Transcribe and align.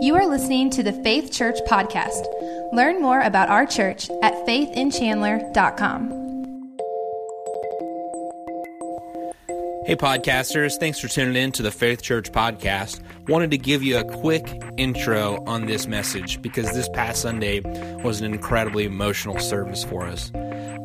You 0.00 0.14
are 0.16 0.26
listening 0.26 0.70
to 0.70 0.82
the 0.82 0.92
Faith 0.92 1.32
Church 1.32 1.58
Podcast. 1.66 2.26
Learn 2.72 3.02
more 3.02 3.20
about 3.20 3.48
our 3.48 3.66
church 3.66 4.10
at 4.22 4.34
faithinchandler.com. 4.46 6.08
Hey, 9.86 9.96
podcasters, 9.96 10.78
thanks 10.78 10.98
for 10.98 11.08
tuning 11.08 11.36
in 11.36 11.52
to 11.52 11.62
the 11.62 11.70
Faith 11.70 12.02
Church 12.02 12.32
Podcast. 12.32 13.00
Wanted 13.28 13.50
to 13.50 13.58
give 13.58 13.82
you 13.82 13.98
a 13.98 14.04
quick 14.04 14.62
intro 14.78 15.42
on 15.46 15.66
this 15.66 15.86
message 15.86 16.40
because 16.40 16.72
this 16.72 16.88
past 16.88 17.20
Sunday 17.22 17.60
was 18.02 18.20
an 18.20 18.32
incredibly 18.32 18.84
emotional 18.84 19.38
service 19.38 19.84
for 19.84 20.06
us. 20.06 20.30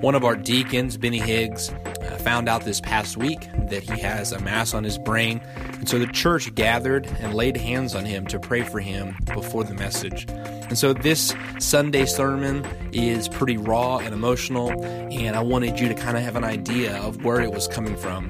One 0.02 0.16
of 0.16 0.24
our 0.24 0.36
deacons, 0.36 0.98
Benny 0.98 1.20
Higgs, 1.20 1.70
uh, 1.70 2.18
found 2.24 2.48
out 2.48 2.64
this 2.64 2.80
past 2.82 3.18
week 3.18 3.48
that 3.70 3.84
he 3.84 4.00
has 4.00 4.32
a 4.32 4.40
mass 4.40 4.74
on 4.74 4.84
his 4.84 4.98
brain, 4.98 5.42
and 5.80 5.88
so 5.88 5.98
the 5.98 6.08
church 6.08 6.54
gathered 6.56 7.08
and 7.20 7.34
laid 7.34 7.56
hands 7.56 7.96
on 7.96 8.04
him 8.04 8.28
to 8.28 8.38
pray 8.38 8.64
for 8.64 8.82
him 8.82 9.16
before 9.34 9.64
the 9.64 9.74
message. 9.74 10.26
And 10.30 10.78
so 10.78 10.92
this 10.92 11.34
Sunday 11.58 12.06
sermon 12.06 12.66
is 12.92 13.30
pretty 13.30 13.56
raw 13.56 13.98
and 14.00 14.14
emotional, 14.14 14.72
and 14.84 15.38
I 15.38 15.42
wanted 15.42 15.80
you 15.80 15.88
to 15.88 15.94
kind 15.94 16.18
of 16.18 16.24
have 16.24 16.36
an 16.36 16.44
idea 16.44 16.98
of 16.98 17.24
where 17.24 17.40
it 17.40 17.54
was 17.54 17.70
coming 17.70 17.96
from. 17.96 18.28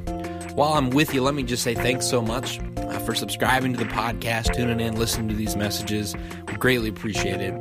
While 0.53 0.73
I'm 0.73 0.91
with 0.91 1.11
you, 1.11 1.23
let 1.23 1.33
me 1.33 1.41
just 1.41 1.63
say 1.63 1.73
thanks 1.73 2.07
so 2.07 2.21
much 2.21 2.59
uh, 2.77 2.99
for 2.99 3.15
subscribing 3.15 3.73
to 3.73 3.79
the 3.79 3.89
podcast, 3.89 4.53
tuning 4.53 4.79
in, 4.79 4.95
listening 4.95 5.27
to 5.29 5.35
these 5.35 5.55
messages. 5.55 6.15
We 6.47 6.53
greatly 6.53 6.89
appreciate 6.89 7.41
it. 7.41 7.55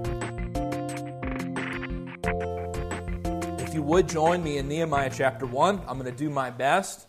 If 3.66 3.72
you 3.72 3.82
would 3.82 4.06
join 4.06 4.44
me 4.44 4.58
in 4.58 4.68
Nehemiah 4.68 5.10
chapter 5.14 5.46
1, 5.46 5.80
I'm 5.88 5.98
going 5.98 6.12
to 6.12 6.16
do 6.16 6.28
my 6.28 6.50
best 6.50 7.06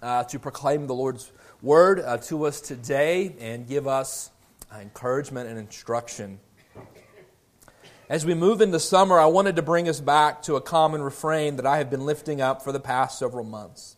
uh, 0.00 0.22
to 0.24 0.38
proclaim 0.38 0.86
the 0.86 0.94
Lord's 0.94 1.32
word 1.62 2.00
uh, 2.00 2.18
to 2.18 2.44
us 2.44 2.60
today 2.60 3.34
and 3.38 3.68
give 3.68 3.86
us 3.86 4.30
uh, 4.72 4.78
encouragement 4.78 5.48
and 5.48 5.58
instruction. 5.58 6.40
As 8.08 8.26
we 8.26 8.34
move 8.34 8.60
into 8.60 8.80
summer, 8.80 9.18
I 9.18 9.26
wanted 9.26 9.56
to 9.56 9.62
bring 9.62 9.88
us 9.88 10.00
back 10.00 10.42
to 10.42 10.56
a 10.56 10.60
common 10.60 11.02
refrain 11.02 11.56
that 11.56 11.66
I 11.66 11.78
have 11.78 11.88
been 11.88 12.04
lifting 12.04 12.40
up 12.40 12.62
for 12.62 12.72
the 12.72 12.80
past 12.80 13.18
several 13.18 13.44
months. 13.44 13.96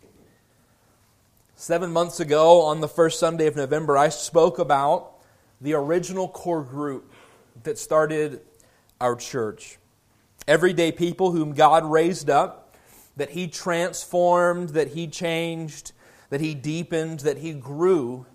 Seven 1.57 1.91
months 1.91 2.21
ago, 2.21 2.61
on 2.61 2.81
the 2.81 2.89
first 2.89 3.19
Sunday 3.19 3.47
of 3.47 3.57
November, 3.57 3.97
I 3.97 4.11
spoke 4.11 4.59
about 4.59 5.13
the 5.61 5.73
original 5.73 6.29
core 6.29 6.63
group 6.63 7.13
that 7.63 7.79
started 7.79 8.43
our 9.01 9.17
church 9.17 9.79
everyday 10.47 10.93
people 10.93 11.33
whom 11.33 11.55
God 11.55 11.85
raised 11.91 12.29
up, 12.29 12.77
that 13.17 13.31
He 13.31 13.49
transformed, 13.49 14.71
that 14.71 14.89
He 14.89 15.07
changed, 15.07 15.93
that 16.35 16.41
He 16.41 16.53
deepened, 16.53 17.21
that 17.21 17.39
He 17.39 17.53
grew 17.53 18.27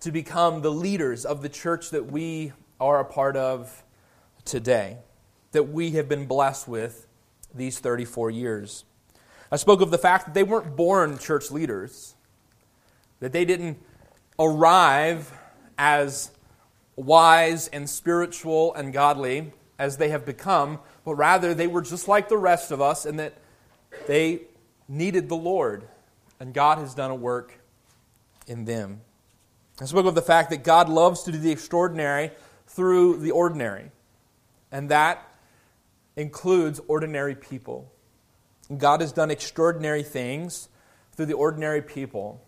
to 0.00 0.10
become 0.10 0.62
the 0.62 0.72
leaders 0.72 1.24
of 1.24 1.42
the 1.42 1.48
church 1.48 1.90
that 1.90 2.10
we 2.10 2.52
are 2.80 2.98
a 2.98 3.04
part 3.04 3.36
of 3.36 3.84
today, 4.44 4.98
that 5.52 5.62
we 5.62 5.92
have 5.92 6.08
been 6.08 6.26
blessed 6.26 6.66
with 6.66 7.06
these 7.54 7.78
34 7.78 8.32
years. 8.32 8.84
I 9.52 9.54
spoke 9.58 9.80
of 9.80 9.92
the 9.92 9.96
fact 9.96 10.24
that 10.24 10.34
they 10.34 10.42
weren't 10.42 10.74
born 10.74 11.18
church 11.18 11.52
leaders, 11.52 12.16
that 13.20 13.30
they 13.30 13.44
didn't 13.44 13.78
arrive 14.36 15.32
as 15.78 16.32
wise 16.96 17.68
and 17.68 17.88
spiritual 17.88 18.74
and 18.74 18.92
godly 18.92 19.52
as 19.78 19.98
they 19.98 20.08
have 20.08 20.26
become, 20.26 20.80
but 21.04 21.14
rather 21.14 21.54
they 21.54 21.68
were 21.68 21.82
just 21.82 22.08
like 22.08 22.28
the 22.28 22.36
rest 22.36 22.72
of 22.72 22.80
us 22.80 23.06
and 23.06 23.20
that 23.20 23.34
they 24.08 24.40
needed 24.88 25.28
the 25.28 25.36
Lord, 25.36 25.86
and 26.40 26.52
God 26.52 26.78
has 26.78 26.94
done 26.94 27.10
a 27.10 27.14
work 27.14 27.60
in 28.46 28.64
them. 28.64 29.02
I 29.80 29.84
spoke 29.84 30.06
of 30.06 30.14
the 30.14 30.22
fact 30.22 30.50
that 30.50 30.64
God 30.64 30.88
loves 30.88 31.22
to 31.22 31.32
do 31.32 31.38
the 31.38 31.52
extraordinary 31.52 32.32
through 32.66 33.18
the 33.18 33.30
ordinary, 33.30 33.90
and 34.72 34.88
that 34.90 35.26
includes 36.16 36.80
ordinary 36.88 37.34
people. 37.34 37.92
God 38.76 39.00
has 39.00 39.12
done 39.12 39.30
extraordinary 39.30 40.02
things 40.02 40.68
through 41.12 41.26
the 41.26 41.34
ordinary 41.34 41.82
people 41.82 42.40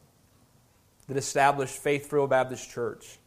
that 1.09 1.17
established 1.17 1.77
Faith 1.77 2.09
Free 2.09 2.27
Baptist 2.27 2.71
Church. 2.71 3.19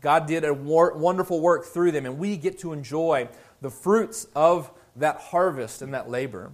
God 0.00 0.26
did 0.26 0.44
a 0.44 0.54
wonderful 0.54 1.40
work 1.40 1.66
through 1.66 1.92
them, 1.92 2.06
and 2.06 2.18
we 2.18 2.36
get 2.36 2.60
to 2.60 2.72
enjoy 2.72 3.28
the 3.60 3.70
fruits 3.70 4.26
of 4.34 4.70
that 4.96 5.16
harvest 5.16 5.82
and 5.82 5.94
that 5.94 6.08
labor. 6.08 6.52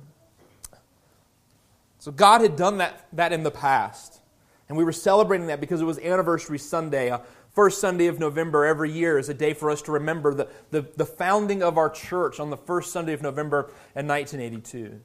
So 2.09 2.13
God 2.13 2.41
had 2.41 2.57
done 2.57 2.79
that, 2.79 3.07
that 3.13 3.35
in 3.35 3.43
the 3.43 3.51
past. 3.51 4.23
And 4.67 4.79
we 4.79 4.83
were 4.83 4.93
celebrating 4.93 5.49
that 5.49 5.61
because 5.61 5.83
it 5.83 5.85
was 5.85 5.99
Anniversary 5.99 6.59
Sunday. 6.59 7.11
Uh, 7.11 7.19
first 7.51 7.83
Sunday 7.83 8.07
of 8.07 8.19
November 8.19 8.65
every 8.65 8.91
year 8.91 9.19
is 9.19 9.29
a 9.29 9.35
day 9.35 9.53
for 9.53 9.71
us 9.71 9.83
to 9.83 9.93
remember 9.93 10.33
the, 10.33 10.49
the, 10.71 10.87
the 10.97 11.05
founding 11.05 11.63
of 11.63 11.77
our 11.77 11.91
church 11.91 12.41
on 12.41 12.49
the 12.49 12.57
first 12.57 12.93
Sunday 12.95 13.13
of 13.13 13.21
November 13.21 13.71
in 13.95 14.09
1982. 14.09 14.99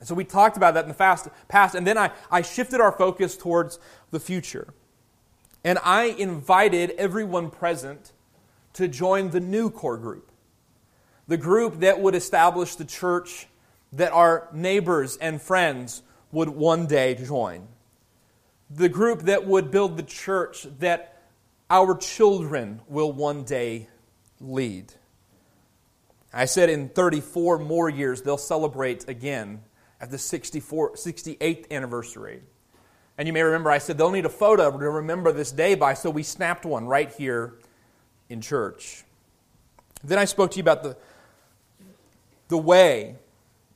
And 0.00 0.08
so 0.08 0.16
we 0.16 0.24
talked 0.24 0.56
about 0.56 0.74
that 0.74 0.82
in 0.82 0.88
the 0.88 0.94
fast, 0.94 1.28
past, 1.46 1.76
and 1.76 1.86
then 1.86 1.96
I, 1.96 2.10
I 2.32 2.42
shifted 2.42 2.80
our 2.80 2.90
focus 2.90 3.36
towards 3.36 3.78
the 4.10 4.18
future. 4.18 4.74
And 5.62 5.78
I 5.84 6.06
invited 6.06 6.90
everyone 6.98 7.48
present 7.48 8.10
to 8.72 8.88
join 8.88 9.30
the 9.30 9.38
new 9.38 9.70
core 9.70 9.98
group, 9.98 10.32
the 11.28 11.36
group 11.36 11.78
that 11.78 12.00
would 12.00 12.16
establish 12.16 12.74
the 12.74 12.84
church 12.84 13.46
that 13.92 14.10
our 14.10 14.48
neighbors 14.52 15.16
and 15.18 15.40
friends 15.40 16.02
would 16.34 16.48
one 16.48 16.86
day 16.86 17.14
join, 17.14 17.68
the 18.68 18.88
group 18.88 19.22
that 19.22 19.46
would 19.46 19.70
build 19.70 19.96
the 19.96 20.02
church 20.02 20.66
that 20.80 21.22
our 21.70 21.96
children 21.96 22.80
will 22.88 23.12
one 23.12 23.44
day 23.44 23.88
lead. 24.40 24.92
I 26.32 26.46
said 26.46 26.68
in 26.68 26.88
34 26.88 27.60
more 27.60 27.88
years 27.88 28.22
they'll 28.22 28.36
celebrate 28.36 29.08
again 29.08 29.62
at 30.00 30.10
the 30.10 30.18
64, 30.18 30.94
68th 30.94 31.70
anniversary. 31.70 32.42
And 33.16 33.28
you 33.28 33.32
may 33.32 33.42
remember 33.42 33.70
I 33.70 33.78
said 33.78 33.96
they'll 33.96 34.10
need 34.10 34.26
a 34.26 34.28
photo 34.28 34.76
to 34.76 34.90
remember 34.90 35.32
this 35.32 35.52
day 35.52 35.76
by, 35.76 35.94
so 35.94 36.10
we 36.10 36.24
snapped 36.24 36.66
one 36.66 36.86
right 36.86 37.12
here 37.12 37.54
in 38.28 38.40
church. 38.40 39.04
Then 40.02 40.18
I 40.18 40.24
spoke 40.24 40.50
to 40.50 40.56
you 40.56 40.62
about 40.62 40.82
the, 40.82 40.96
the 42.48 42.58
way 42.58 43.14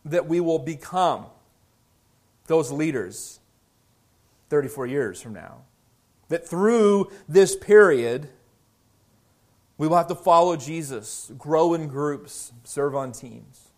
that 0.04 0.26
we 0.26 0.40
will 0.40 0.58
become 0.58 1.26
those 2.48 2.72
leaders 2.72 3.38
34 4.48 4.86
years 4.86 5.22
from 5.22 5.34
now. 5.34 5.62
That 6.28 6.46
through 6.46 7.10
this 7.28 7.56
period, 7.56 8.28
we 9.78 9.86
will 9.86 9.96
have 9.96 10.08
to 10.08 10.14
follow 10.14 10.56
Jesus, 10.56 11.30
grow 11.38 11.74
in 11.74 11.86
groups, 11.86 12.52
serve 12.64 12.94
on 12.94 13.12
teams. 13.12 13.68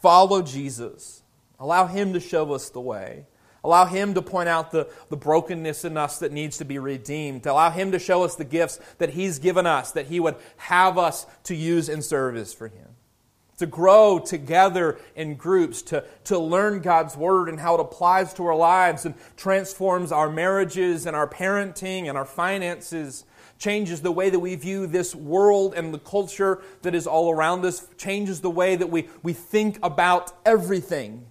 Follow 0.00 0.42
Jesus. 0.42 1.22
Allow 1.60 1.86
Him 1.86 2.12
to 2.12 2.20
show 2.20 2.52
us 2.52 2.68
the 2.70 2.80
way. 2.80 3.26
Allow 3.64 3.86
Him 3.86 4.14
to 4.14 4.22
point 4.22 4.48
out 4.48 4.72
the, 4.72 4.90
the 5.08 5.16
brokenness 5.16 5.84
in 5.84 5.96
us 5.96 6.18
that 6.18 6.32
needs 6.32 6.58
to 6.58 6.64
be 6.64 6.78
redeemed. 6.78 7.46
Allow 7.46 7.70
Him 7.70 7.92
to 7.92 8.00
show 8.00 8.24
us 8.24 8.34
the 8.34 8.44
gifts 8.44 8.80
that 8.98 9.10
He's 9.10 9.38
given 9.38 9.66
us, 9.66 9.92
that 9.92 10.06
He 10.06 10.18
would 10.18 10.34
have 10.56 10.98
us 10.98 11.26
to 11.44 11.54
use 11.54 11.88
in 11.88 12.02
service 12.02 12.52
for 12.52 12.66
Him. 12.66 12.88
To 13.58 13.66
grow 13.66 14.18
together 14.18 14.98
in 15.14 15.36
groups, 15.36 15.82
to, 15.82 16.04
to 16.24 16.38
learn 16.38 16.80
God's 16.80 17.16
Word 17.16 17.48
and 17.48 17.60
how 17.60 17.74
it 17.74 17.80
applies 17.80 18.34
to 18.34 18.46
our 18.46 18.56
lives 18.56 19.04
and 19.04 19.14
transforms 19.36 20.10
our 20.10 20.28
marriages 20.28 21.06
and 21.06 21.14
our 21.14 21.28
parenting 21.28 22.08
and 22.08 22.18
our 22.18 22.24
finances, 22.24 23.24
changes 23.58 24.00
the 24.00 24.10
way 24.10 24.30
that 24.30 24.40
we 24.40 24.56
view 24.56 24.88
this 24.88 25.14
world 25.14 25.74
and 25.74 25.94
the 25.94 25.98
culture 25.98 26.60
that 26.82 26.94
is 26.94 27.06
all 27.06 27.30
around 27.30 27.64
us, 27.64 27.86
changes 27.96 28.40
the 28.40 28.50
way 28.50 28.74
that 28.74 28.90
we, 28.90 29.08
we 29.22 29.32
think 29.32 29.78
about 29.84 30.32
everything 30.44 31.24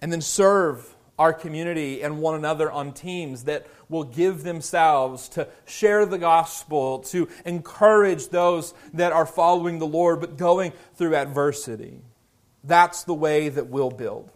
and 0.00 0.12
then 0.12 0.20
serve 0.20 0.94
our 1.20 1.34
community 1.34 2.02
and 2.02 2.18
one 2.18 2.34
another 2.34 2.72
on 2.72 2.94
teams 2.94 3.44
that 3.44 3.66
will 3.90 4.04
give 4.04 4.42
themselves 4.42 5.28
to 5.28 5.46
share 5.66 6.06
the 6.06 6.16
gospel, 6.16 7.00
to 7.00 7.28
encourage 7.44 8.28
those 8.28 8.72
that 8.94 9.12
are 9.12 9.26
following 9.26 9.78
the 9.78 9.86
Lord 9.86 10.20
but 10.20 10.38
going 10.38 10.72
through 10.94 11.14
adversity. 11.14 12.00
That's 12.64 13.04
the 13.04 13.12
way 13.12 13.50
that 13.50 13.66
we'll 13.66 13.90
build. 13.90 14.30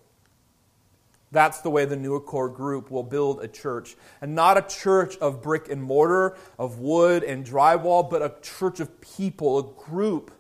That's 1.33 1.63
the 1.63 1.71
way 1.71 1.87
the 1.87 1.97
New 1.97 2.17
Accord 2.17 2.53
group 2.53 2.91
will 2.91 3.03
build 3.03 3.43
a 3.43 3.49
church. 3.49 3.97
And 4.21 4.35
not 4.35 4.59
a 4.59 4.63
church 4.63 5.17
of 5.17 5.43
brick 5.43 5.71
and 5.71 5.83
mortar, 5.83 6.37
of 6.59 6.81
wood 6.81 7.25
and 7.25 7.47
drywall, 7.47 8.11
but 8.11 8.21
a 8.21 8.35
church 8.43 8.79
of 8.79 9.01
people, 9.01 9.59
a 9.59 9.89
group, 9.89 10.33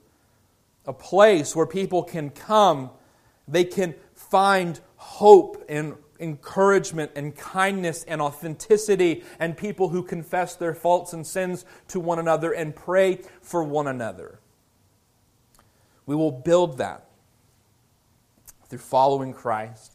a 0.84 0.92
place 0.92 1.56
where 1.56 1.66
people 1.66 2.02
can 2.02 2.28
come, 2.28 2.90
they 3.48 3.64
can 3.64 3.94
find 4.12 4.78
hope 4.96 5.64
and 5.70 5.94
encouragement 6.24 7.12
and 7.14 7.36
kindness 7.36 8.02
and 8.08 8.20
authenticity 8.20 9.22
and 9.38 9.56
people 9.56 9.90
who 9.90 10.02
confess 10.02 10.56
their 10.56 10.74
faults 10.74 11.12
and 11.12 11.24
sins 11.24 11.64
to 11.88 12.00
one 12.00 12.18
another 12.18 12.50
and 12.50 12.74
pray 12.74 13.20
for 13.40 13.62
one 13.62 13.86
another. 13.86 14.40
We 16.06 16.16
will 16.16 16.32
build 16.32 16.78
that 16.78 17.06
through 18.68 18.80
following 18.80 19.32
Christ, 19.32 19.92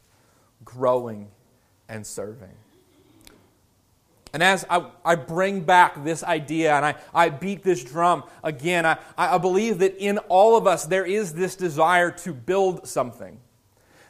growing, 0.64 1.28
and 1.90 2.06
serving. 2.08 2.56
And 4.31 4.44
as 4.44 4.66
I, 4.70 4.86
I 5.04 5.16
bring 5.16 5.62
back 5.62 6.04
this 6.04 6.24
idea 6.24 6.76
and 6.76 6.86
I, 6.86 6.96
I 7.14 7.30
beat 7.30 7.64
this 7.64 7.84
drum 7.84 8.24
again, 8.44 8.86
I, 8.86 8.98
I 9.18 9.38
believe 9.40 9.80
that 9.80 9.98
in 9.98 10.20
all 10.30 10.56
of 10.56 10.68
us 10.68 10.86
there 10.86 11.06
is 11.06 11.34
this 11.34 11.56
desire 11.56 12.12
to 12.12 12.34
build 12.34 12.88
something. 12.88 13.40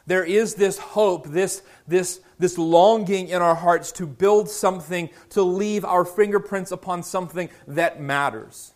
There 0.10 0.24
is 0.24 0.56
this 0.56 0.80
hope, 0.80 1.28
this, 1.28 1.62
this, 1.88 2.20
this 2.40 2.58
longing 2.58 3.28
in 3.28 3.44
our 3.44 3.54
hearts 3.54 3.92
to 3.92 4.08
build 4.08 4.50
something, 4.50 5.12
to 5.30 5.44
leave 5.44 5.86
our 5.86 6.04
fingerprints 6.04 6.72
upon 6.72 7.04
something 7.04 7.48
that 7.68 8.02
matters, 8.02 8.74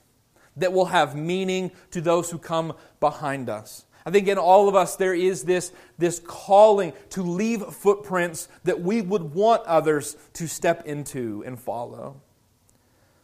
that 0.58 0.74
will 0.74 0.86
have 0.86 1.16
meaning 1.16 1.72
to 1.90 2.02
those 2.02 2.30
who 2.30 2.38
come 2.38 2.74
behind 3.00 3.50
us. 3.50 3.86
I 4.06 4.12
think 4.12 4.28
in 4.28 4.38
all 4.38 4.70
of 4.70 4.76
us 4.76 4.96
there 4.96 5.16
is 5.16 5.42
this, 5.42 5.72
this 5.98 6.22
calling 6.24 6.94
to 7.10 7.24
leave 7.24 7.64
footprints 7.64 8.48
that 8.64 8.82
we 8.82 9.02
would 9.02 9.34
want 9.34 9.64
others 9.64 10.16
to 10.34 10.48
step 10.48 10.86
into 10.86 11.44
and 11.48 11.60
follow. 11.60 12.22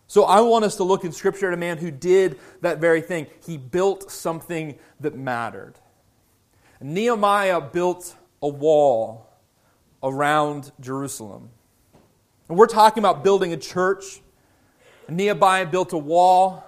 So 0.08 0.24
I 0.24 0.42
want 0.42 0.66
us 0.66 0.78
to 0.78 0.84
look 0.84 1.04
in 1.04 1.12
Scripture 1.12 1.50
at 1.50 1.54
a 1.54 1.58
man 1.58 1.78
who 1.78 1.92
did 1.92 2.40
that 2.62 2.80
very 2.80 3.02
thing. 3.02 3.28
He 3.46 3.58
built 3.58 4.12
something 4.12 4.80
that 5.00 5.16
mattered. 5.16 5.76
Nehemiah 6.82 7.62
built 7.62 8.16
a 8.42 8.48
wall 8.48 9.30
around 10.02 10.72
Jerusalem. 10.80 11.50
And 12.48 12.58
we're 12.58 12.68
talking 12.68 13.02
about 13.02 13.24
building 13.24 13.54
a 13.54 13.58
church. 13.58 14.22
Nehemiah 15.08 15.66
built 15.66 15.94
a 15.94 15.98
wall. 15.98 16.66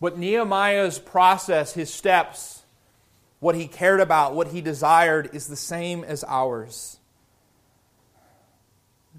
But 0.00 0.16
Nehemiah's 0.16 0.98
process, 0.98 1.74
his 1.74 1.92
steps, 1.92 2.62
what 3.40 3.54
he 3.54 3.66
cared 3.66 4.00
about, 4.00 4.34
what 4.34 4.48
he 4.48 4.60
desired, 4.60 5.30
is 5.34 5.46
the 5.46 5.56
same 5.56 6.04
as 6.04 6.24
ours. 6.24 6.98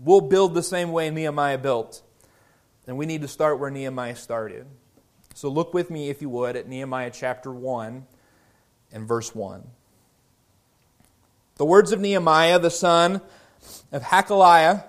We'll 0.04 0.22
build 0.22 0.54
the 0.54 0.64
same 0.64 0.92
way 0.92 1.10
Nehemiah 1.10 1.58
built. 1.58 2.02
And 2.88 2.98
we 2.98 3.06
need 3.06 3.22
to 3.22 3.28
start 3.28 3.60
where 3.60 3.70
Nehemiah 3.70 4.16
started. 4.16 4.66
So 5.36 5.50
look 5.50 5.74
with 5.74 5.92
me, 5.92 6.10
if 6.10 6.22
you 6.22 6.30
would, 6.30 6.56
at 6.56 6.68
Nehemiah 6.68 7.12
chapter 7.14 7.52
1 7.52 8.08
and 8.92 9.08
verse 9.08 9.36
1. 9.36 9.68
The 11.62 11.66
words 11.66 11.92
of 11.92 12.00
Nehemiah, 12.00 12.58
the 12.58 12.72
son 12.72 13.22
of 13.92 14.02
Hachaliah, 14.02 14.84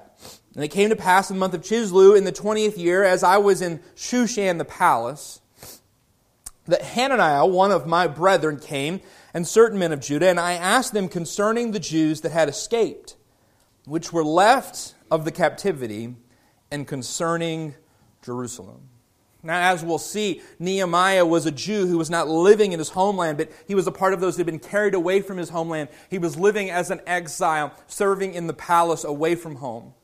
and 0.55 0.65
it 0.65 0.69
came 0.69 0.89
to 0.89 0.97
pass 0.97 1.29
in 1.29 1.37
the 1.37 1.41
month 1.41 1.53
of 1.53 1.61
Chisleu 1.61 2.17
in 2.17 2.25
the 2.25 2.33
twentieth 2.33 2.79
year, 2.79 3.05
as 3.05 3.23
I 3.23 3.37
was 3.37 3.61
in 3.61 3.81
Shushan 3.95 4.57
the 4.57 4.65
palace, 4.65 5.43
that 6.65 6.81
Hananiah, 6.81 7.45
one 7.45 7.73
of 7.73 7.87
my 7.87 8.07
brethren, 8.07 8.59
came 8.59 9.03
and 9.35 9.47
certain 9.47 9.79
men 9.79 9.93
of 9.93 10.01
Judah, 10.01 10.31
and 10.31 10.41
I 10.41 10.55
asked 10.55 10.95
them 10.95 11.09
concerning 11.09 11.73
the 11.73 11.79
Jews 11.79 12.23
that 12.23 12.33
had 12.33 12.49
escaped, 12.49 13.17
which 13.85 14.11
were 14.11 14.25
left 14.25 14.95
of 15.11 15.27
the 15.27 15.31
captivity, 15.31 16.17
and 16.71 16.89
concerning 16.89 17.75
Jerusalem. 18.25 18.89
Now, 19.43 19.73
as 19.73 19.85
we'll 19.85 19.99
see, 19.99 20.41
Nehemiah 20.61 21.27
was 21.27 21.47
a 21.47 21.51
Jew 21.51 21.87
who 21.87 21.99
was 21.99 22.11
not 22.11 22.29
living 22.29 22.73
in 22.73 22.79
his 22.79 22.91
homeland, 22.91 23.39
but 23.39 23.51
he 23.67 23.75
was 23.75 23.89
a 23.89 23.93
part 23.93 24.15
of 24.15 24.21
those 24.21 24.37
who 24.37 24.41
had 24.41 24.47
been 24.47 24.61
carried 24.61 24.95
away 24.95 25.21
from 25.21 25.37
his 25.37 25.49
homeland. 25.49 25.89
He 26.11 26.19
was 26.19 26.37
living 26.37 26.71
as 26.71 26.91
an 26.91 27.01
exile, 27.07 27.73
serving 27.89 28.35
in 28.35 28.47
the 28.47 28.53
palace 28.53 29.03
away 29.03 29.35
from 29.35 29.57
home. 29.57 29.95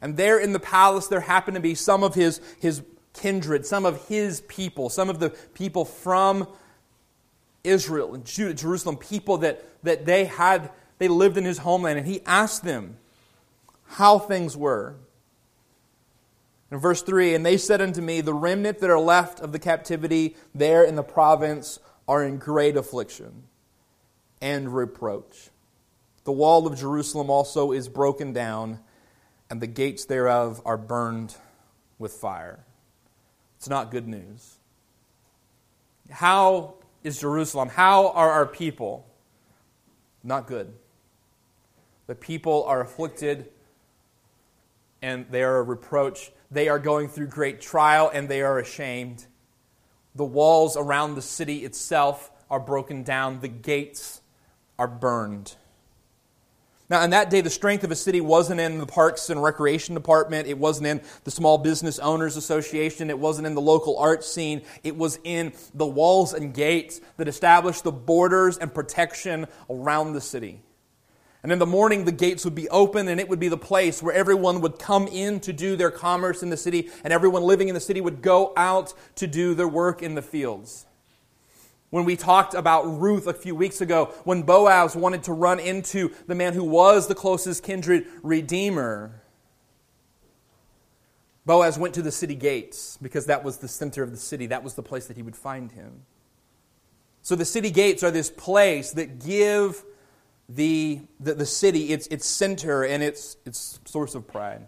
And 0.00 0.16
there 0.16 0.38
in 0.38 0.52
the 0.52 0.58
palace, 0.58 1.06
there 1.06 1.20
happened 1.20 1.54
to 1.54 1.60
be 1.60 1.76
some 1.76 2.02
of 2.02 2.14
his, 2.14 2.40
his 2.60 2.82
kindred, 3.12 3.66
some 3.66 3.86
of 3.86 4.08
his 4.08 4.40
people, 4.42 4.88
some 4.88 5.08
of 5.08 5.20
the 5.20 5.30
people 5.30 5.84
from 5.84 6.48
Israel 7.62 8.14
and 8.14 8.24
Judah, 8.24 8.54
Jerusalem, 8.54 8.96
people 8.96 9.38
that, 9.38 9.64
that 9.84 10.06
they 10.06 10.24
had, 10.24 10.70
they 10.98 11.08
lived 11.08 11.36
in 11.36 11.44
his 11.44 11.58
homeland, 11.58 11.98
and 11.98 12.06
he 12.06 12.20
asked 12.26 12.64
them 12.64 12.96
how 13.84 14.18
things 14.18 14.56
were. 14.56 14.96
In 16.70 16.78
verse 16.78 17.02
3, 17.02 17.34
and 17.34 17.46
they 17.46 17.56
said 17.56 17.80
unto 17.80 18.00
me, 18.00 18.20
The 18.20 18.34
remnant 18.34 18.80
that 18.80 18.90
are 18.90 18.98
left 18.98 19.40
of 19.40 19.52
the 19.52 19.58
captivity 19.58 20.36
there 20.54 20.82
in 20.82 20.96
the 20.96 21.02
province 21.02 21.78
are 22.08 22.24
in 22.24 22.38
great 22.38 22.76
affliction 22.76 23.44
and 24.40 24.74
reproach. 24.74 25.50
The 26.24 26.32
wall 26.32 26.66
of 26.66 26.78
Jerusalem 26.78 27.30
also 27.30 27.70
is 27.70 27.88
broken 27.88 28.32
down, 28.32 28.80
and 29.48 29.60
the 29.60 29.68
gates 29.68 30.06
thereof 30.06 30.60
are 30.64 30.76
burned 30.76 31.36
with 31.98 32.12
fire. 32.12 32.64
It's 33.56 33.68
not 33.68 33.92
good 33.92 34.08
news. 34.08 34.56
How 36.10 36.74
is 37.06 37.20
Jerusalem. 37.20 37.68
How 37.68 38.08
are 38.08 38.32
our 38.32 38.46
people? 38.46 39.06
Not 40.24 40.48
good. 40.48 40.72
The 42.08 42.16
people 42.16 42.64
are 42.64 42.80
afflicted 42.80 43.48
and 45.02 45.26
they 45.30 45.44
are 45.44 45.58
a 45.58 45.62
reproach. 45.62 46.32
They 46.50 46.68
are 46.68 46.78
going 46.78 47.08
through 47.08 47.28
great 47.28 47.60
trial 47.60 48.10
and 48.12 48.28
they 48.28 48.42
are 48.42 48.58
ashamed. 48.58 49.26
The 50.14 50.24
walls 50.24 50.76
around 50.76 51.14
the 51.14 51.22
city 51.22 51.64
itself 51.64 52.30
are 52.50 52.60
broken 52.60 53.02
down, 53.02 53.40
the 53.40 53.48
gates 53.48 54.20
are 54.78 54.88
burned. 54.88 55.56
Now, 56.88 57.02
in 57.02 57.10
that 57.10 57.30
day, 57.30 57.40
the 57.40 57.50
strength 57.50 57.82
of 57.82 57.90
a 57.90 57.96
city 57.96 58.20
wasn't 58.20 58.60
in 58.60 58.78
the 58.78 58.86
Parks 58.86 59.28
and 59.28 59.42
Recreation 59.42 59.96
Department. 59.96 60.46
It 60.46 60.56
wasn't 60.56 60.86
in 60.86 61.00
the 61.24 61.32
Small 61.32 61.58
Business 61.58 61.98
Owners 61.98 62.36
Association. 62.36 63.10
It 63.10 63.18
wasn't 63.18 63.48
in 63.48 63.56
the 63.56 63.60
local 63.60 63.98
art 63.98 64.22
scene. 64.22 64.62
It 64.84 64.96
was 64.96 65.18
in 65.24 65.52
the 65.74 65.86
walls 65.86 66.32
and 66.32 66.54
gates 66.54 67.00
that 67.16 67.26
established 67.26 67.82
the 67.82 67.90
borders 67.90 68.56
and 68.56 68.72
protection 68.72 69.48
around 69.68 70.12
the 70.12 70.20
city. 70.20 70.62
And 71.42 71.52
in 71.52 71.58
the 71.58 71.66
morning, 71.66 72.04
the 72.04 72.12
gates 72.12 72.44
would 72.44 72.54
be 72.54 72.68
open, 72.70 73.08
and 73.08 73.20
it 73.20 73.28
would 73.28 73.38
be 73.38 73.48
the 73.48 73.56
place 73.56 74.02
where 74.02 74.14
everyone 74.14 74.60
would 74.62 74.78
come 74.78 75.06
in 75.06 75.38
to 75.40 75.52
do 75.52 75.76
their 75.76 75.90
commerce 75.90 76.42
in 76.42 76.50
the 76.50 76.56
city, 76.56 76.90
and 77.04 77.12
everyone 77.12 77.42
living 77.42 77.68
in 77.68 77.74
the 77.74 77.80
city 77.80 78.00
would 78.00 78.20
go 78.20 78.52
out 78.56 78.94
to 79.16 79.26
do 79.26 79.54
their 79.54 79.68
work 79.68 80.02
in 80.02 80.14
the 80.14 80.22
fields. 80.22 80.86
When 81.90 82.04
we 82.04 82.16
talked 82.16 82.54
about 82.54 82.82
Ruth 82.82 83.26
a 83.26 83.32
few 83.32 83.54
weeks 83.54 83.80
ago, 83.80 84.06
when 84.24 84.42
Boaz 84.42 84.96
wanted 84.96 85.22
to 85.24 85.32
run 85.32 85.60
into 85.60 86.12
the 86.26 86.34
man 86.34 86.52
who 86.52 86.64
was 86.64 87.06
the 87.06 87.14
closest 87.14 87.62
kindred 87.62 88.06
redeemer, 88.22 89.22
Boaz 91.44 91.78
went 91.78 91.94
to 91.94 92.02
the 92.02 92.10
city 92.10 92.34
gates 92.34 92.98
because 93.00 93.26
that 93.26 93.44
was 93.44 93.58
the 93.58 93.68
center 93.68 94.02
of 94.02 94.10
the 94.10 94.16
city. 94.16 94.46
That 94.46 94.64
was 94.64 94.74
the 94.74 94.82
place 94.82 95.06
that 95.06 95.16
he 95.16 95.22
would 95.22 95.36
find 95.36 95.70
him. 95.70 96.02
So 97.22 97.36
the 97.36 97.44
city 97.44 97.70
gates 97.70 98.02
are 98.02 98.10
this 98.10 98.30
place 98.30 98.90
that 98.92 99.24
give 99.24 99.84
the, 100.48 101.00
the, 101.18 101.34
the 101.34 101.46
city 101.46 101.92
its, 101.92 102.06
its 102.08 102.26
center 102.26 102.84
and 102.84 103.02
its, 103.02 103.36
its 103.44 103.80
source 103.84 104.14
of 104.14 104.26
pride. 104.26 104.66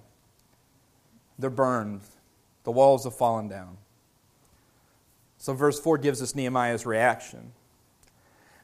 They're 1.39 1.51
burned, 1.51 2.01
the 2.65 2.73
walls 2.73 3.05
have 3.05 3.15
fallen 3.15 3.49
down. 3.49 3.79
So, 5.39 5.55
verse 5.55 5.79
4 5.79 5.99
gives 5.99 6.21
us 6.21 6.35
Nehemiah's 6.35 6.85
reaction. 6.85 7.53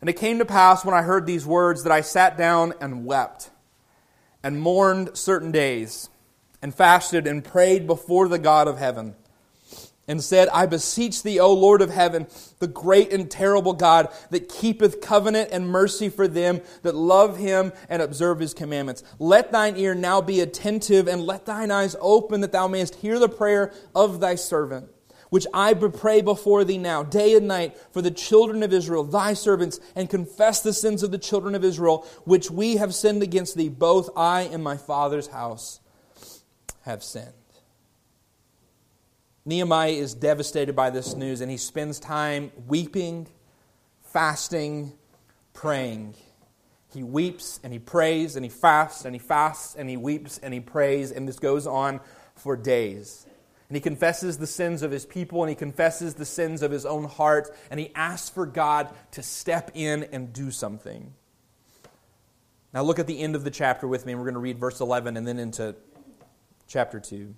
And 0.01 0.11
it 0.11 0.15
came 0.15 0.39
to 0.39 0.45
pass 0.45 0.85
when 0.85 0.95
I 0.95 1.03
heard 1.03 1.25
these 1.25 1.47
words 1.47 1.85
that 1.85 1.93
I 1.93 2.01
sat 2.01 2.37
down 2.37 2.75
and 2.81 3.07
wept, 3.07 3.51
and 4.43 4.61
mourned 4.61 5.17
certain 5.17 5.53
days, 5.53 6.11
and 6.61 6.75
fasted 6.75 7.27
and 7.27 7.45
prayed 7.45 7.87
before 7.87 8.29
the 8.29 8.39
God 8.39 8.67
of 8.67 8.79
heaven, 8.79 9.15
and 10.07 10.23
said, 10.23 10.49
I 10.49 10.67
beseech 10.67 11.23
thee, 11.23 11.41
O 11.41 11.53
Lord 11.53 11.81
of 11.83 11.91
heaven, 11.91 12.27
the 12.59 12.67
great 12.67 13.13
and 13.13 13.31
terrible 13.31 13.73
God, 13.73 14.09
that 14.31 14.49
keepeth 14.49 15.01
covenant 15.01 15.51
and 15.53 15.69
mercy 15.69 16.09
for 16.09 16.29
them 16.29 16.61
that 16.83 16.95
love 16.95 17.39
him 17.39 17.73
and 17.89 18.03
observe 18.03 18.41
his 18.41 18.55
commandments. 18.55 19.03
Let 19.19 19.53
thine 19.53 19.77
ear 19.77 19.95
now 19.95 20.21
be 20.21 20.41
attentive, 20.41 21.09
and 21.09 21.23
let 21.23 21.47
thine 21.47 21.71
eyes 21.71 21.97
open, 22.01 22.41
that 22.43 22.53
thou 22.53 22.69
mayest 22.69 22.97
hear 22.97 23.19
the 23.19 23.29
prayer 23.29 23.73
of 23.95 24.21
thy 24.21 24.35
servant 24.35 24.91
which 25.31 25.49
I 25.53 25.75
pray 25.75 26.23
before 26.23 26.63
thee 26.63 26.79
now, 26.79 27.03
day 27.03 27.35
and 27.35 27.49
night, 27.49 27.77
for 27.91 28.01
the 28.01 28.13
children 28.13 28.63
of 28.63 28.73
Israel, 28.73 29.03
thy 29.03 29.35
servants, 29.35 29.81
and 29.97 30.09
confess 30.09 30.61
the 30.61 30.73
sins 30.73 31.03
of 31.03 31.11
the 31.11 31.19
children 31.19 31.57
of 31.57 31.65
Israel, 31.65 32.07
which 32.23 32.53
we 32.53 32.77
have 32.77 32.95
sinned 32.95 33.21
against 33.21 33.57
thee. 33.57 33.69
Both 33.69 34.11
I 34.17 34.43
and 34.43 34.63
my 34.63 34.77
father's 34.77 35.27
house 35.27 35.81
have 36.83 37.03
sinned. 37.03 37.33
Nehemiah 39.47 39.91
is 39.91 40.15
devastated 40.15 40.75
by 40.75 40.91
this 40.91 41.15
news, 41.15 41.41
and 41.41 41.51
he 41.51 41.59
spends 41.59 42.01
time 42.01 42.51
weeping, 42.67 43.27
fasting, 44.03 44.93
praying. 45.53 46.15
He 46.95 47.03
weeps 47.03 47.59
and 47.65 47.73
he 47.73 47.79
prays 47.81 48.37
and 48.37 48.45
he 48.45 48.49
fasts 48.49 49.05
and 49.05 49.15
he 49.15 49.19
fasts 49.19 49.75
and 49.75 49.91
he 49.91 49.97
weeps 49.97 50.39
and 50.39 50.55
he 50.55 50.61
prays, 50.61 51.11
and 51.11 51.27
this 51.27 51.39
goes 51.39 51.67
on 51.67 52.01
for 52.37 52.57
days. 52.57 53.27
And 53.69 53.77
he 53.77 53.81
confesses 53.81 54.39
the 54.39 54.47
sins 54.47 54.83
of 54.83 54.93
his 54.93 55.05
people 55.05 55.43
and 55.43 55.51
he 55.51 55.57
confesses 55.57 56.15
the 56.15 56.25
sins 56.25 56.63
of 56.63 56.71
his 56.71 56.87
own 56.87 57.05
heart 57.05 57.51
and 57.71 57.81
he 57.81 57.91
asks 57.95 58.29
for 58.29 58.47
God 58.47 58.95
to 59.13 59.23
step 59.23 59.73
in 59.75 60.05
and 60.05 60.33
do 60.33 60.51
something. 60.51 61.13
Now 62.73 62.83
look 62.83 62.99
at 62.99 63.07
the 63.07 63.21
end 63.21 63.35
of 63.35 63.43
the 63.43 63.51
chapter 63.51 63.89
with 63.89 64.07
me 64.07 64.13
and 64.13 64.21
we're 64.21 64.27
going 64.27 64.35
to 64.35 64.41
read 64.41 64.59
verse 64.59 64.81
11 64.81 65.17
and 65.17 65.27
then 65.27 65.39
into 65.39 65.75
chapter 66.69 67.01
2. 67.01 67.35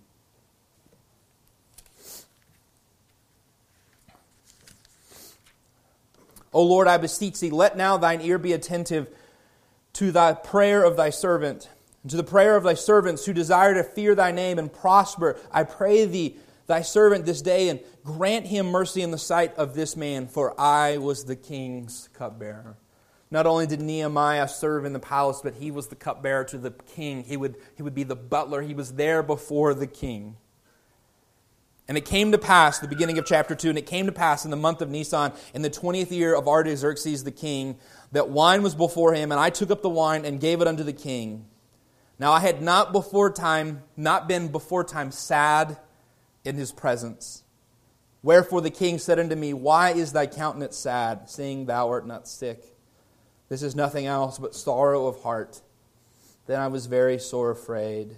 O 6.57 6.63
Lord, 6.63 6.89
I 6.89 6.97
beseech 6.97 7.39
thee, 7.39 7.51
let 7.51 7.77
now 7.77 7.99
thine 7.99 8.23
ear 8.23 8.39
be 8.39 8.55
attentive 8.55 9.09
to 9.93 10.11
thy 10.11 10.33
prayer 10.33 10.83
of 10.83 10.97
thy 10.97 11.11
servant 11.11 11.69
And 12.01 12.11
to 12.13 12.17
the 12.17 12.25
prayer 12.25 12.57
of 12.57 12.65
thy 12.65 12.73
servants 12.73 13.27
who 13.27 13.35
desire 13.35 13.75
to 13.75 13.85
fear 13.85 14.15
thy 14.15 14.33
name 14.33 14.59
and 14.59 14.73
prosper, 14.73 15.39
I 15.53 15.65
pray 15.65 16.07
thee, 16.07 16.39
thy 16.67 16.81
servant 16.81 17.27
this 17.27 17.43
day, 17.43 17.69
and 17.69 17.81
grant 18.05 18.47
him 18.47 18.71
mercy 18.71 19.03
in 19.03 19.11
the 19.11 19.19
sight 19.19 19.55
of 19.57 19.75
this 19.75 19.99
man, 19.99 20.29
for 20.29 20.59
I 20.59 20.97
was 20.97 21.25
the 21.25 21.37
king's 21.37 22.09
cupbearer. 22.15 22.79
Not 23.31 23.47
only 23.47 23.67
did 23.67 23.83
Nehemiah 23.83 24.49
serve 24.49 24.87
in 24.87 24.95
the 24.95 24.99
palace, 24.99 25.43
but 25.45 25.57
he 25.57 25.71
was 25.71 25.89
the 25.89 25.95
cupbearer 25.95 26.45
to 26.45 26.57
the 26.57 26.71
king. 26.71 27.25
He 27.25 27.37
would, 27.37 27.57
he 27.77 27.83
would 27.83 27.95
be 27.95 28.05
the 28.05 28.17
butler. 28.17 28.63
He 28.63 28.73
was 28.73 28.95
there 28.95 29.23
before 29.23 29.75
the 29.75 29.87
king. 29.87 30.37
And 31.89 31.97
it 31.97 32.05
came 32.05 32.33
to 32.33 32.39
pass, 32.39 32.81
the 32.81 32.89
beginning 32.89 33.19
of 33.19 33.27
chapter 33.27 33.55
2, 33.55 33.69
and 33.69 33.79
it 33.79 33.87
came 33.87 34.07
to 34.07 34.13
pass 34.13 34.45
in 34.45 34.51
the 34.51 34.57
month 34.57 34.83
of 34.83 34.91
Nisan, 34.91 35.33
in 35.55 35.63
the 35.63 35.71
20th 35.71 36.11
year 36.11 36.35
of 36.35 36.49
Artaxerxes 36.49 37.23
the 37.23 37.31
king, 37.31 37.77
that 38.13 38.29
wine 38.29 38.63
was 38.63 38.75
before 38.75 39.15
him, 39.15 39.31
and 39.31 39.41
I 39.41 39.51
took 39.51 39.71
up 39.71 39.83
the 39.83 39.89
wine 39.89 40.25
and 40.25 40.41
gave 40.41 40.61
it 40.61 40.67
unto 40.67 40.83
the 40.83 40.93
king. 40.93 41.47
Now 42.19 42.33
I 42.33 42.41
had 42.41 42.61
not 42.63 42.93
before 42.93 43.31
time, 43.31 43.83
not 43.97 44.27
been 44.27 44.49
before 44.49 44.83
time 44.83 45.13
sad 45.13 45.79
in 46.45 46.57
his 46.57 46.73
presence. 46.73 47.45
Wherefore 48.23 48.61
the 48.61 48.71
king 48.71 48.99
said 48.99 49.19
unto 49.21 49.37
me, 49.37 49.53
Why 49.53 49.91
is 49.91 50.13
thy 50.13 50.27
countenance 50.27 50.77
sad, 50.77 51.31
seeing 51.31 51.67
thou 51.67 51.89
art 51.89 52.07
not 52.07 52.27
sick? 52.27 52.77
This 53.49 53.63
is 53.63 53.77
nothing 53.77 54.07
else 54.07 54.39
but 54.39 54.55
sorrow 54.55 55.07
of 55.07 55.23
heart. 55.23 55.61
Then 56.47 56.61
I 56.61 56.69
was 56.69 56.87
very 56.87 57.19
sore 57.19 57.51
afraid. 57.51 58.17